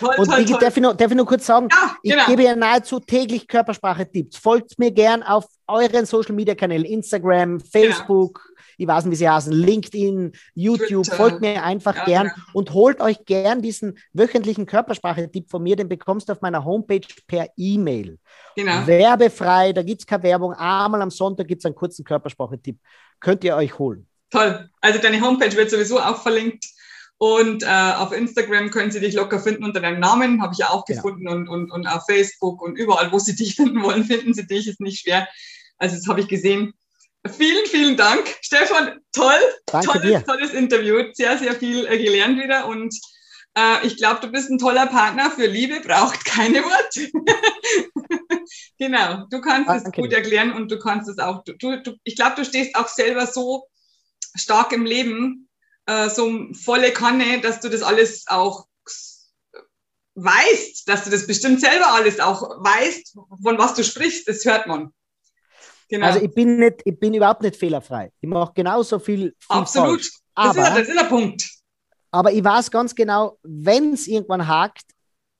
[0.00, 0.58] Toll, und toll, ich, toll.
[0.60, 2.26] Darf, ich noch, darf ich nur kurz sagen, ja, ich genau.
[2.26, 4.38] gebe ja nahezu täglich Körpersprache-Tipps.
[4.38, 8.64] Folgt mir gern auf euren Social-Media-Kanälen, Instagram, Facebook, genau.
[8.78, 11.04] ich weiß nicht, wie sie heißen, LinkedIn, YouTube.
[11.04, 11.16] Twitter.
[11.16, 12.46] Folgt mir einfach ja, gern genau.
[12.54, 15.76] und holt euch gern diesen wöchentlichen Körpersprache-Tipp von mir.
[15.76, 18.18] Den bekommst du auf meiner Homepage per E-Mail.
[18.56, 18.86] Genau.
[18.86, 20.54] Werbefrei, da gibt es keine Werbung.
[20.54, 22.78] Einmal am Sonntag gibt es einen kurzen Körpersprache-Tipp.
[23.20, 24.06] Könnt ihr euch holen.
[24.30, 24.70] Toll.
[24.80, 26.64] Also deine Homepage wird sowieso auch verlinkt.
[27.22, 30.70] Und äh, auf Instagram können sie dich locker finden unter deinem Namen, habe ich ja
[30.70, 31.26] auch gefunden.
[31.26, 31.32] Ja.
[31.32, 34.66] Und, und, und auf Facebook und überall, wo sie dich finden wollen, finden sie dich,
[34.66, 35.28] ist nicht schwer.
[35.76, 36.72] Also das habe ich gesehen.
[37.30, 39.00] Vielen, vielen Dank, Stefan.
[39.12, 40.24] Toll, Danke tolles, dir.
[40.24, 41.04] tolles Interview.
[41.12, 42.66] Sehr, sehr viel äh, gelernt wieder.
[42.66, 42.94] Und
[43.54, 47.10] äh, ich glaube, du bist ein toller Partner für Liebe, braucht keine Worte.
[48.78, 49.90] genau, du kannst Danke.
[49.90, 51.44] es gut erklären und du kannst es auch.
[51.44, 53.66] Du, du, ich glaube, du stehst auch selber so
[54.34, 55.49] stark im Leben,
[55.86, 58.66] äh, so volle Kanne, dass du das alles auch
[60.14, 64.66] weißt, dass du das bestimmt selber alles auch weißt, von was du sprichst, das hört
[64.66, 64.92] man.
[65.88, 66.06] Genau.
[66.06, 68.12] Also ich bin nicht, ich bin überhaupt nicht fehlerfrei.
[68.20, 69.18] Ich mache genauso viel.
[69.18, 70.00] viel Absolut.
[70.00, 70.10] Falsch.
[70.34, 71.50] Aber, das, ist, das ist der Punkt.
[72.12, 74.84] Aber ich weiß ganz genau, wenn es irgendwann hakt,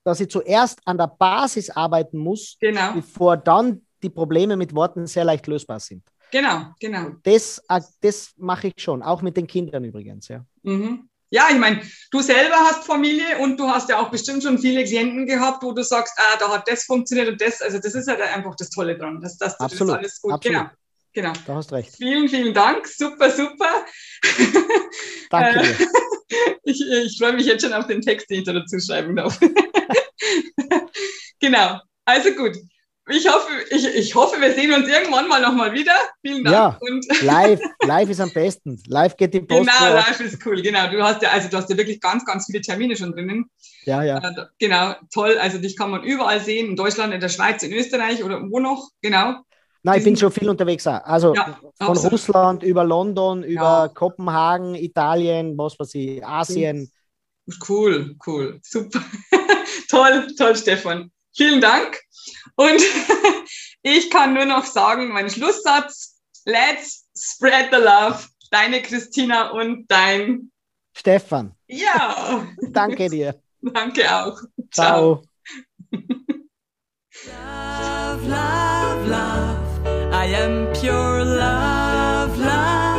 [0.04, 2.94] dass ich zuerst an der Basis arbeiten muss, genau.
[2.94, 6.02] bevor dann die Probleme mit Worten sehr leicht lösbar sind.
[6.32, 7.10] Genau, genau.
[7.22, 10.44] Das, äh, das mache ich schon, auch mit den Kindern übrigens, ja.
[10.62, 11.08] Mhm.
[11.30, 14.84] ja, ich meine, du selber hast Familie und du hast ja auch bestimmt schon viele
[14.84, 17.62] Klienten gehabt, wo du sagst, ah, da hat das funktioniert und das.
[17.62, 20.32] Also das ist halt einfach das Tolle dran, dass, dass absolut, das alles gut.
[20.32, 20.58] Absolut.
[20.58, 20.70] Genau.
[21.12, 21.32] Genau.
[21.44, 21.96] Du hast recht.
[21.96, 22.86] Vielen, vielen Dank.
[22.86, 23.84] Super, super.
[25.30, 25.76] Danke dir.
[26.62, 29.38] ich, ich freue mich jetzt schon auf den Text, den ich da dazu schreiben darf.
[31.40, 31.80] genau.
[32.04, 32.56] Also gut.
[33.10, 35.92] Ich hoffe, ich, ich hoffe, wir sehen uns irgendwann mal nochmal wieder.
[36.24, 36.54] Vielen Dank.
[36.54, 38.80] Ja, und live, live ist am besten.
[38.86, 39.68] Live geht die Post.
[39.68, 40.62] genau, live ist cool.
[40.62, 40.88] Genau.
[40.90, 43.50] Du hast ja, also du hast ja wirklich ganz, ganz viele Termine schon drinnen.
[43.84, 44.18] Ja, ja.
[44.18, 45.36] Äh, Genau, toll.
[45.40, 48.60] Also dich kann man überall sehen, in Deutschland, in der Schweiz, in Österreich oder wo
[48.60, 48.90] noch.
[49.02, 49.36] Genau.
[49.82, 50.86] Nein, ich bin schon viel unterwegs.
[50.86, 51.02] Auch.
[51.04, 52.12] Also Ja, von absolut.
[52.12, 53.88] Russland über London, über Ja.
[53.88, 56.90] Kopenhagen, Italien, was weiß ich, Asien.
[57.68, 59.00] Cool, cool, super.
[59.88, 61.10] toll, toll, Stefan.
[61.34, 61.98] Vielen Dank.
[62.56, 62.80] Und
[63.82, 68.26] ich kann nur noch sagen, mein Schlusssatz, let's spread the love.
[68.50, 70.50] Deine Christina und dein,
[70.96, 73.40] Stefan, ja, danke dir.
[73.60, 74.40] danke auch.
[74.72, 75.22] Ciao.
[77.26, 80.12] Love, love, love.
[80.12, 82.89] I am pure love.